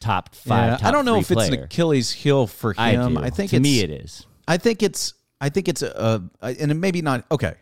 top 0.00 0.34
five. 0.34 0.72
Yeah, 0.72 0.76
top 0.78 0.86
I 0.86 0.90
don't 0.90 1.04
know 1.04 1.18
if 1.18 1.30
it's 1.30 1.48
an. 1.48 1.54
Achilles 1.54 2.10
heel 2.10 2.46
for 2.46 2.72
him. 2.72 3.14
do. 3.14 3.20
I, 3.20 3.30
think 3.30 3.50
to 3.50 3.60
me 3.60 3.80
it 3.80 3.90
is. 3.90 4.26
I 4.46 4.56
think 4.56 4.82
it's. 4.82 5.14
I 5.40 5.50
think 5.50 5.68
it's 5.68 5.82
a, 5.82 6.22
a 6.40 6.46
and 6.60 6.80
maybe 6.80 7.00
not. 7.00 7.24
Okay, 7.30 7.54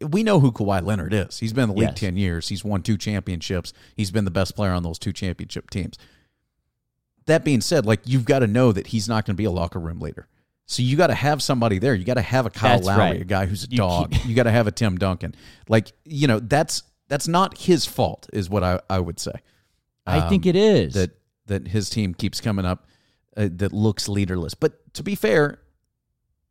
we 0.00 0.22
know 0.22 0.40
who 0.40 0.52
Kawhi 0.52 0.84
Leonard 0.84 1.14
is. 1.14 1.38
He's 1.38 1.52
been 1.52 1.64
in 1.64 1.68
the 1.70 1.76
league 1.76 1.90
Yes. 1.90 1.98
ten 2.00 2.16
years. 2.16 2.48
He's 2.48 2.64
won 2.64 2.82
two 2.82 2.96
championships. 2.96 3.72
He's 3.96 4.10
been 4.10 4.24
the 4.24 4.30
best 4.30 4.56
player 4.56 4.72
on 4.72 4.82
those 4.82 4.98
two 4.98 5.12
championship 5.12 5.70
teams. 5.70 5.98
That 7.26 7.44
being 7.44 7.60
said, 7.60 7.86
like 7.86 8.00
you've 8.04 8.24
got 8.24 8.40
to 8.40 8.48
know 8.48 8.72
that 8.72 8.88
he's 8.88 9.08
not 9.08 9.24
going 9.24 9.34
to 9.34 9.38
be 9.38 9.44
a 9.44 9.50
locker 9.50 9.78
room 9.78 10.00
leader. 10.00 10.26
So 10.66 10.82
you 10.82 10.96
got 10.96 11.08
to 11.08 11.14
have 11.14 11.42
somebody 11.42 11.78
there. 11.78 11.94
You 11.94 12.04
got 12.04 12.14
to 12.14 12.22
have 12.22 12.46
a 12.46 12.50
Kyle 12.50 12.76
That's 12.76 12.86
Lowry, 12.86 13.00
right. 13.00 13.20
a 13.20 13.24
guy 13.24 13.46
who's 13.46 13.64
a 13.64 13.68
dog. 13.68 14.14
you 14.24 14.34
got 14.34 14.44
to 14.44 14.50
have 14.50 14.66
a 14.66 14.72
Tim 14.72 14.96
Duncan. 14.96 15.34
Like 15.68 15.92
you 16.04 16.26
know, 16.26 16.40
that's 16.40 16.82
that's 17.12 17.28
not 17.28 17.58
his 17.58 17.84
fault, 17.84 18.26
is 18.32 18.48
what 18.48 18.64
I 18.64 18.80
I 18.88 18.98
would 18.98 19.20
say. 19.20 19.32
I 20.06 20.28
think 20.30 20.44
Um, 20.46 20.48
it 20.50 20.56
is. 20.56 20.94
that 20.94 21.10
that 21.46 21.68
his 21.68 21.90
team 21.90 22.14
keeps 22.14 22.40
coming 22.40 22.64
up 22.64 22.86
uh, 23.36 23.48
that 23.56 23.72
looks 23.72 24.08
leaderless. 24.08 24.54
But 24.54 24.94
to 24.94 25.02
be 25.02 25.14
fair, 25.14 25.58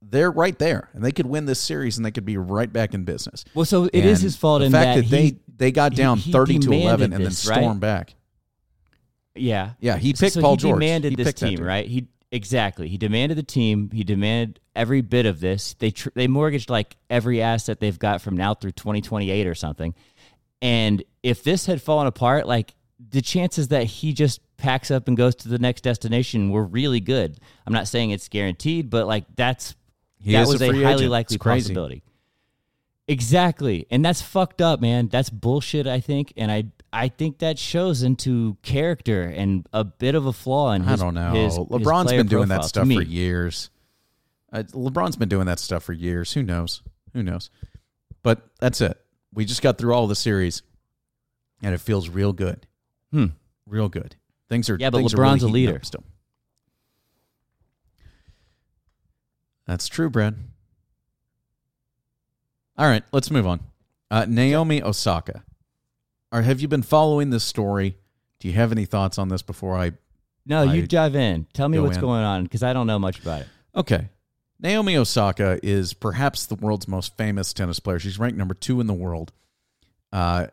they're 0.03 0.29
right 0.29 0.57
there, 0.59 0.89
and 0.93 1.03
they 1.03 1.11
could 1.11 1.25
win 1.25 1.45
this 1.45 1.59
series, 1.59 1.97
and 1.97 2.05
they 2.05 2.11
could 2.11 2.25
be 2.25 2.37
right 2.37 2.71
back 2.71 2.93
in 2.93 3.03
business. 3.05 3.43
well, 3.55 3.65
so 3.65 3.85
it 3.85 4.05
is 4.05 4.19
And 4.19 4.23
his 4.23 4.35
fault 4.35 4.59
The 4.59 4.67
in 4.67 4.71
fact 4.71 4.95
that, 4.97 5.01
that, 5.05 5.09
they 5.09 5.23
he, 5.23 5.39
they 5.57 5.71
got 5.71 5.95
down 5.95 6.17
he 6.19 6.31
thirty 6.31 6.59
to 6.59 6.71
eleven 6.71 6.81
demanded 6.81 7.03
and 7.05 7.13
then 7.13 7.21
this, 7.23 7.47
right? 7.47 7.57
stormed 7.57 7.81
back. 7.81 8.13
yeah, 9.35 9.71
Yeah, 9.79 9.97
he 9.97 10.13
picked 10.13 10.33
so 10.33 10.41
Paul 10.41 10.51
he 10.51 10.57
George. 10.57 10.75
demanded 10.79 11.11
He 11.17 11.23
this 11.23 11.33
team, 11.33 11.59
right? 11.63 11.87
He 11.87 12.07
exactly. 12.31 12.87
He 12.89 12.97
demanded 12.97 13.37
the 13.37 13.43
team. 13.43 13.89
He 13.91 14.03
demanded 14.03 14.59
every 14.75 15.01
bit 15.01 15.25
of 15.25 15.39
this. 15.39 15.73
They 15.75 15.91
tr- 15.91 16.09
they 16.15 16.27
mortgaged 16.27 16.69
like 16.69 16.95
every 17.09 17.41
asset 17.41 17.79
they've 17.79 17.97
got 17.99 18.21
from 18.21 18.35
now 18.37 18.53
through 18.53 18.71
2028 18.71 19.47
or 19.47 19.55
something. 19.55 19.93
And 20.61 21.03
if 21.23 21.43
this 21.43 21.65
had 21.65 21.81
fallen 21.81 22.07
apart, 22.07 22.47
like 22.47 22.75
the 23.09 23.21
chances 23.21 23.69
that 23.69 23.85
he 23.85 24.13
just 24.13 24.39
packs 24.57 24.91
up 24.91 25.07
and 25.07 25.17
goes 25.17 25.33
to 25.35 25.49
the 25.49 25.57
next 25.57 25.81
destination 25.81 26.51
were 26.51 26.63
really 26.63 26.99
good. 26.99 27.37
I'm 27.65 27.73
not 27.73 27.87
saying 27.87 28.11
it's 28.11 28.27
guaranteed, 28.27 28.89
but 28.91 29.07
like 29.07 29.25
that's 29.35 29.75
He 30.19 30.33
that 30.33 30.45
a 30.45 30.47
was 30.47 30.61
a, 30.61 30.67
free 30.69 30.83
highly 30.83 30.93
agent. 31.05 31.11
likely 31.11 31.35
It's 31.35 31.41
crazy. 31.43 31.63
possibility. 31.69 32.03
Exactly. 33.07 33.87
And 33.89 34.05
that's 34.05 34.21
fucked 34.21 34.61
up, 34.61 34.79
man. 34.79 35.07
That's 35.07 35.29
bullshit, 35.29 35.87
I 35.87 35.99
think. 35.99 36.33
And 36.37 36.51
I 36.51 36.65
I 36.93 37.07
think 37.07 37.39
that 37.39 37.57
shows 37.57 38.03
into 38.03 38.57
character 38.61 39.23
and 39.23 39.67
a 39.73 39.83
bit 39.83 40.13
of 40.13 40.25
a 40.25 40.33
flaw 40.33 40.73
in 40.73 40.83
I 40.87 40.95
don't 40.95 41.13
know. 41.13 41.31
his- 41.33 41.55
his 41.57 41.65
LeBron's 41.67 42.07
player 42.09 42.19
been 42.19 42.27
doing 42.27 42.49
that 42.49 42.65
stuff 42.65 42.85
for 42.87 43.01
years. 43.01 43.69
Uh, 44.53 44.63
LeBron's 44.73 45.15
been 45.15 45.29
doing 45.29 45.45
that 45.47 45.59
stuff 45.59 45.83
for 45.83 45.93
years. 45.93 46.33
Who 46.33 46.43
knows? 46.43 46.83
Who 47.13 47.23
knows? 47.23 47.49
But 48.23 48.41
that's 48.59 48.81
it. 48.81 48.97
We 49.33 49.45
just 49.45 49.61
got 49.61 49.77
through 49.77 49.93
all 49.93 50.07
the 50.07 50.15
series, 50.15 50.61
and 51.61 51.73
it 51.73 51.79
feels 51.79 52.09
real 52.09 52.33
good. 52.33 52.67
Hmm. 53.11 53.27
Real 53.65 53.89
good. 53.89 54.15
Things 54.49 54.69
are 54.69 54.75
Yeah, 54.75 54.89
but 54.89 54.99
LeBron's 55.03 55.13
a 55.13 55.17
really 55.17 55.61
heating 55.61 55.73
leader. 55.73 55.79
Still. 55.83 56.03
That's 59.65 59.87
true, 59.87 60.09
Brad. 60.09 60.35
All 62.77 62.87
right, 62.87 63.03
let's 63.11 63.31
move 63.31 63.45
on. 63.47 63.61
Uh, 64.09 64.25
Naomi 64.27 64.81
Osaka. 64.81 65.43
Or 66.31 66.41
have 66.41 66.59
you 66.59 66.67
been 66.67 66.81
following 66.81 67.29
this 67.29 67.43
story? 67.43 67.97
Do 68.39 68.47
you 68.47 68.53
have 68.55 68.71
any 68.71 68.85
thoughts 68.85 69.17
on 69.17 69.29
this 69.29 69.41
before 69.41 69.77
I 69.77 69.91
No, 70.45 70.63
you 70.63 70.87
dive 70.87 71.15
in. 71.15 71.45
Tell 71.53 71.69
me 71.69 71.77
go 71.77 71.83
what's 71.83 71.97
in. 71.97 72.01
going 72.01 72.23
on 72.23 72.43
because 72.43 72.63
I 72.63 72.73
don't 72.73 72.87
know 72.87 72.99
much 72.99 73.19
about 73.19 73.41
it. 73.41 73.47
Okay. 73.75 74.09
Naomi 74.61 74.95
Osaka 74.95 75.59
is 75.63 75.93
perhaps 75.93 76.45
the 76.45 76.55
world's 76.55 76.87
most 76.87 77.17
famous 77.17 77.51
tennis 77.51 77.79
player. 77.79 77.97
She's 77.97 78.19
ranked 78.19 78.37
number 78.37 78.53
two 78.53 78.79
in 78.79 78.87
the 78.87 78.93
world. 78.93 79.31
Uh, 80.13 80.47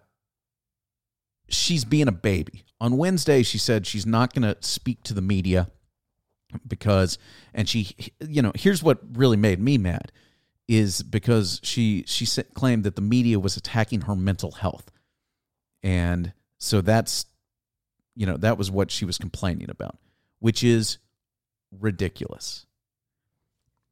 she's 1.49 1.85
being 1.85 2.09
a 2.09 2.13
baby. 2.13 2.65
On 2.81 2.97
Wednesday, 2.97 3.43
she 3.43 3.59
said 3.59 3.87
she's 3.87 4.07
not 4.07 4.33
going 4.33 4.43
to 4.43 4.57
speak 4.67 5.03
to 5.05 5.15
the 5.15 5.21
media 5.21 5.71
because, 6.67 7.19
and 7.53 7.69
she, 7.69 7.95
you 8.21 8.41
know, 8.41 8.53
here's 8.55 8.83
what 8.83 8.99
really 9.13 9.37
made 9.37 9.61
me 9.61 9.77
mad 9.77 10.11
is 10.67 11.03
because 11.03 11.61
she 11.63 12.05
she 12.07 12.27
claimed 12.55 12.85
that 12.85 12.95
the 12.95 13.03
media 13.03 13.41
was 13.41 13.57
attacking 13.57 14.03
her 14.03 14.15
mental 14.15 14.53
health, 14.53 14.91
and 15.83 16.33
so 16.59 16.81
that's, 16.81 17.27
you 18.15 18.27
know, 18.27 18.37
that 18.37 18.59
was 18.59 18.71
what 18.71 18.91
she 18.91 19.05
was 19.05 19.19
complaining 19.19 19.71
about, 19.71 19.99
which 20.41 20.63
is 20.63 20.99
ridiculous. 21.73 22.67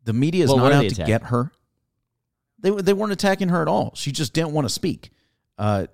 The 0.06 0.12
media 0.12 0.44
is 0.44 0.48
Well, 0.50 0.58
not 0.58 0.72
out 0.72 0.88
to 0.88 1.04
get 1.04 1.24
her. 1.24 1.52
They 2.60 2.70
they 2.70 2.92
weren't 2.94 3.12
attacking 3.12 3.48
her 3.48 3.60
at 3.60 3.68
all. 3.68 3.92
She 3.94 4.12
just 4.12 4.32
didn't 4.32 4.52
want 4.52 4.64
to 4.64 4.72
speak. 4.72 5.10
Uh, 5.58 5.86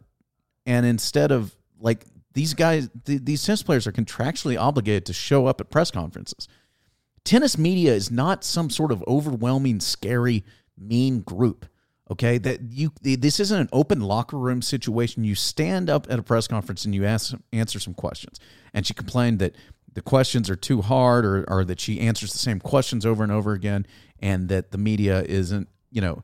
and 0.66 0.86
instead 0.86 1.32
of 1.32 1.56
like 1.80 2.04
these 2.34 2.54
guys, 2.54 2.88
th- 3.04 3.24
these 3.24 3.44
tennis 3.44 3.62
players 3.62 3.86
are 3.86 3.92
contractually 3.92 4.60
obligated 4.60 5.06
to 5.06 5.12
show 5.12 5.46
up 5.46 5.60
at 5.60 5.70
press 5.70 5.90
conferences. 5.90 6.46
Tennis 7.24 7.56
media 7.56 7.94
is 7.94 8.10
not 8.10 8.44
some 8.44 8.70
sort 8.70 8.92
of 8.92 9.02
overwhelming, 9.06 9.80
scary, 9.80 10.44
mean 10.78 11.20
group. 11.20 11.66
Okay, 12.10 12.36
that 12.38 12.60
you 12.70 12.92
this 13.00 13.40
isn't 13.40 13.58
an 13.58 13.68
open 13.72 14.02
locker 14.02 14.36
room 14.36 14.60
situation. 14.60 15.24
You 15.24 15.34
stand 15.34 15.88
up 15.88 16.06
at 16.10 16.18
a 16.18 16.22
press 16.22 16.46
conference 16.46 16.84
and 16.84 16.94
you 16.94 17.06
ask 17.06 17.34
answer 17.52 17.80
some 17.80 17.94
questions. 17.94 18.38
And 18.74 18.86
she 18.86 18.92
complained 18.92 19.38
that 19.38 19.54
the 19.94 20.02
questions 20.02 20.48
are 20.50 20.56
too 20.56 20.82
hard, 20.82 21.24
or 21.24 21.44
or 21.48 21.64
that 21.64 21.80
she 21.80 22.00
answers 22.00 22.32
the 22.32 22.38
same 22.38 22.60
questions 22.60 23.04
over 23.04 23.22
and 23.22 23.32
over 23.32 23.52
again, 23.52 23.86
and 24.20 24.48
that 24.48 24.70
the 24.70 24.78
media 24.78 25.22
isn't, 25.22 25.68
you 25.90 26.00
know, 26.00 26.22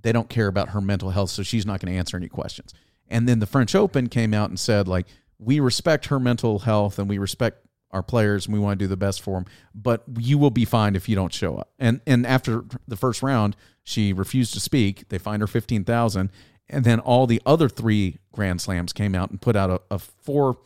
they 0.00 0.12
don't 0.12 0.28
care 0.28 0.48
about 0.48 0.70
her 0.70 0.80
mental 0.80 1.10
health, 1.10 1.30
so 1.30 1.42
she's 1.42 1.66
not 1.66 1.80
going 1.80 1.92
to 1.92 1.98
answer 1.98 2.16
any 2.16 2.28
questions. 2.28 2.74
And 3.08 3.28
then 3.28 3.38
the 3.38 3.46
French 3.46 3.74
Open 3.74 4.08
came 4.08 4.34
out 4.34 4.48
and 4.48 4.58
said 4.58 4.88
like 4.88 5.06
we 5.38 5.60
respect 5.60 6.06
her 6.06 6.18
mental 6.18 6.60
health 6.60 6.98
and 6.98 7.08
we 7.08 7.18
respect 7.18 7.66
our 7.90 8.02
players 8.02 8.46
and 8.46 8.54
we 8.54 8.60
want 8.60 8.78
to 8.78 8.84
do 8.84 8.88
the 8.88 8.96
best 8.96 9.22
for 9.22 9.34
them, 9.34 9.46
but 9.74 10.02
you 10.18 10.38
will 10.38 10.50
be 10.50 10.64
fined 10.64 10.96
if 10.96 11.08
you 11.08 11.14
don't 11.14 11.32
show 11.32 11.56
up. 11.56 11.70
And 11.78 12.00
and 12.06 12.26
after 12.26 12.64
the 12.86 12.96
first 12.96 13.22
round, 13.22 13.56
she 13.84 14.12
refused 14.12 14.52
to 14.54 14.60
speak. 14.60 15.08
They 15.08 15.18
fined 15.18 15.40
her 15.40 15.46
fifteen 15.46 15.84
thousand, 15.84 16.30
and 16.68 16.84
then 16.84 17.00
all 17.00 17.26
the 17.26 17.40
other 17.46 17.68
three 17.68 18.18
Grand 18.32 18.60
Slams 18.60 18.92
came 18.92 19.14
out 19.14 19.30
and 19.30 19.40
put 19.40 19.56
out 19.56 19.70
a, 19.70 19.80
a 19.94 19.98
four 19.98 20.58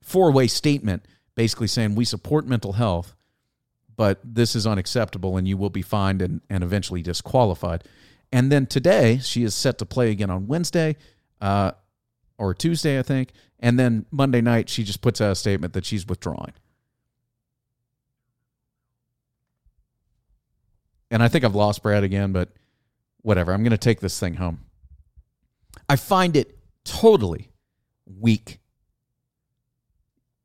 four 0.00 0.32
way 0.32 0.46
statement, 0.46 1.06
basically 1.34 1.66
saying 1.66 1.94
we 1.94 2.04
support 2.04 2.46
mental 2.46 2.72
health, 2.74 3.14
but 3.96 4.20
this 4.24 4.54
is 4.54 4.66
unacceptable 4.66 5.36
and 5.36 5.46
you 5.46 5.56
will 5.56 5.70
be 5.70 5.82
fined 5.82 6.22
and, 6.22 6.40
and 6.50 6.62
eventually 6.64 7.02
disqualified. 7.02 7.84
And 8.32 8.50
then 8.50 8.66
today, 8.66 9.18
she 9.18 9.44
is 9.44 9.54
set 9.54 9.78
to 9.78 9.86
play 9.86 10.10
again 10.10 10.30
on 10.30 10.46
Wednesday 10.46 10.96
uh, 11.40 11.72
or 12.38 12.54
Tuesday, 12.54 12.98
I 12.98 13.02
think. 13.02 13.32
And 13.60 13.78
then 13.78 14.06
Monday 14.10 14.40
night, 14.40 14.68
she 14.68 14.84
just 14.84 15.02
puts 15.02 15.20
out 15.20 15.32
a 15.32 15.34
statement 15.34 15.74
that 15.74 15.84
she's 15.84 16.06
withdrawing. 16.06 16.52
And 21.10 21.22
I 21.22 21.28
think 21.28 21.44
I've 21.44 21.54
lost 21.54 21.82
Brad 21.82 22.04
again, 22.04 22.32
but 22.32 22.48
whatever. 23.20 23.52
I'm 23.52 23.62
going 23.62 23.72
to 23.72 23.78
take 23.78 24.00
this 24.00 24.18
thing 24.18 24.34
home. 24.34 24.64
I 25.88 25.96
find 25.96 26.36
it 26.36 26.58
totally 26.84 27.52
weak. 28.06 28.60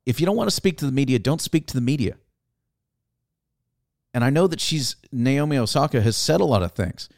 If 0.07 0.21
you 0.21 0.25
don't 0.25 0.37
want 0.37 0.49
to 0.49 0.55
speak 0.55 0.77
to 0.77 0.85
the 0.85 0.91
media, 0.93 1.19
don't 1.19 1.41
speak 1.41 1.67
to 1.67 1.73
the 1.73 1.81
media. 1.81 2.15
And 4.13 4.23
I 4.23 4.29
know 4.29 4.47
that 4.47 4.61
she's 4.61 4.95
Naomi 5.11 5.57
Osaka 5.57 5.99
has 5.99 6.15
said 6.15 6.39
a 6.39 6.45
lot 6.45 6.63
of 6.63 6.71
things, 6.71 7.09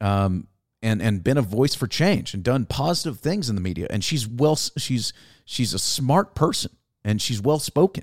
um, 0.00 0.48
and 0.82 1.00
and 1.00 1.22
been 1.22 1.38
a 1.38 1.42
voice 1.42 1.76
for 1.76 1.86
change 1.86 2.34
and 2.34 2.42
done 2.42 2.66
positive 2.66 3.20
things 3.20 3.48
in 3.48 3.54
the 3.54 3.62
media. 3.62 3.86
And 3.90 4.02
she's 4.02 4.26
well, 4.26 4.56
she's 4.56 5.12
she's 5.44 5.72
a 5.72 5.78
smart 5.78 6.34
person 6.34 6.72
and 7.04 7.22
she's 7.22 7.40
well 7.40 7.60
spoken 7.60 8.02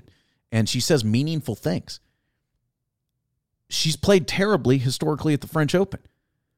and 0.50 0.70
she 0.70 0.80
says 0.80 1.04
meaningful 1.04 1.54
things. 1.54 2.00
She's 3.68 3.94
played 3.94 4.26
terribly 4.26 4.78
historically 4.78 5.34
at 5.34 5.42
the 5.42 5.48
French 5.48 5.74
Open, 5.74 6.00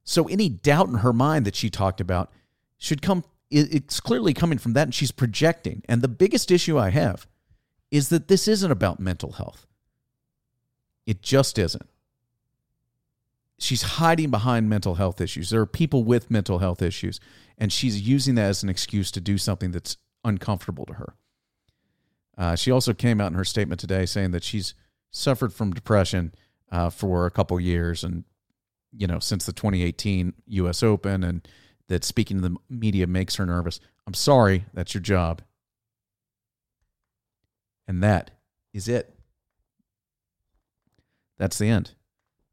so 0.05 0.29
any 0.29 0.49
doubt 0.49 0.89
in 0.89 0.99
her 0.99 1.13
mind 1.13 1.47
that 1.47 1.57
she 1.57 1.69
talked 1.69 2.01
about 2.01 2.31
should 2.79 3.03
come. 3.03 3.25
It's 3.51 3.99
clearly 3.99 4.35
coming 4.35 4.59
from 4.59 4.75
that, 4.75 4.85
and 4.85 4.95
she's 4.95 5.11
projecting. 5.11 5.83
And 5.87 6.01
the 6.01 6.09
biggest 6.09 6.51
issue 6.53 6.79
I 6.79 6.89
have 6.91 7.27
is 7.93 8.09
that 8.09 8.27
this 8.27 8.49
isn't 8.49 8.71
about 8.73 8.99
mental 8.99 9.33
health. 9.33 9.67
It 11.07 11.23
just 11.23 11.59
isn't. 11.59 11.89
She's 13.59 13.83
hiding 13.83 14.31
behind 14.31 14.69
mental 14.69 14.95
health 14.95 15.21
issues. 15.21 15.51
There 15.51 15.61
are 15.61 15.67
people 15.67 16.03
with 16.03 16.31
mental 16.31 16.59
health 16.59 16.81
issues, 16.83 17.21
and 17.59 17.71
she's 17.71 18.01
using 18.01 18.35
that 18.37 18.49
as 18.49 18.63
an 18.63 18.71
excuse 18.71 19.11
to 19.13 19.21
do 19.21 19.37
something 19.39 19.71
that's 19.71 19.99
uncomfortable 20.25 20.87
to 20.87 20.95
her. 20.95 21.15
Uh, 22.37 22.57
she 22.57 22.71
also 22.71 22.95
came 22.95 23.21
out 23.21 23.31
in 23.31 23.35
her 23.35 23.45
statement 23.45 23.79
today 23.79 24.07
saying 24.07 24.31
that 24.31 24.43
she's 24.43 24.75
suffered 25.11 25.53
from 25.53 25.73
depression 25.73 26.35
uh, 26.73 26.89
for 26.89 27.27
a 27.27 27.31
couple 27.31 27.61
years, 27.61 28.03
and 28.03 28.25
you 28.97 29.07
know 29.07 29.19
since 29.19 29.45
the 29.45 29.53
2018 29.53 30.33
U.S. 30.47 30.83
Open, 30.83 31.23
and 31.23 31.47
that 31.89 32.05
speaking 32.05 32.41
to 32.41 32.49
the 32.49 32.57
media 32.71 33.07
makes 33.07 33.37
her 33.37 33.45
nervous. 33.45 33.81
I'm 34.07 34.15
sorry, 34.15 34.65
that's 34.73 34.95
your 34.95 35.03
job, 35.03 35.43
and 37.87 38.03
that 38.03 38.31
is 38.73 38.89
it. 38.89 39.15
That's 41.39 41.59
the 41.59 41.69
end 41.69 41.93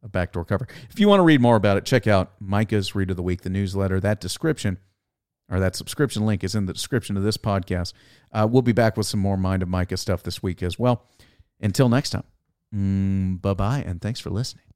of 0.01 0.11
Backdoor 0.11 0.45
Cover. 0.45 0.67
If 0.89 0.99
you 0.99 1.07
want 1.07 1.19
to 1.19 1.23
read 1.23 1.41
more 1.41 1.55
about 1.55 1.77
it, 1.77 1.85
check 1.85 2.07
out 2.07 2.33
Micah's 2.39 2.95
Read 2.95 3.11
of 3.11 3.17
the 3.17 3.23
Week, 3.23 3.41
the 3.41 3.49
newsletter. 3.49 3.99
That 3.99 4.19
description 4.19 4.77
or 5.51 5.59
that 5.59 5.75
subscription 5.75 6.25
link 6.25 6.43
is 6.43 6.55
in 6.55 6.65
the 6.65 6.73
description 6.73 7.17
of 7.17 7.23
this 7.23 7.37
podcast. 7.37 7.93
Uh, 8.31 8.47
we'll 8.49 8.61
be 8.61 8.71
back 8.71 8.97
with 8.97 9.07
some 9.07 9.19
more 9.19 9.37
Mind 9.37 9.63
of 9.63 9.69
Micah 9.69 9.97
stuff 9.97 10.23
this 10.23 10.43
week 10.43 10.61
as 10.63 10.77
well. 10.77 11.05
Until 11.59 11.89
next 11.89 12.11
time, 12.11 12.23
mm, 12.73 13.41
bye 13.41 13.53
bye, 13.53 13.83
and 13.85 14.01
thanks 14.01 14.19
for 14.19 14.29
listening. 14.29 14.68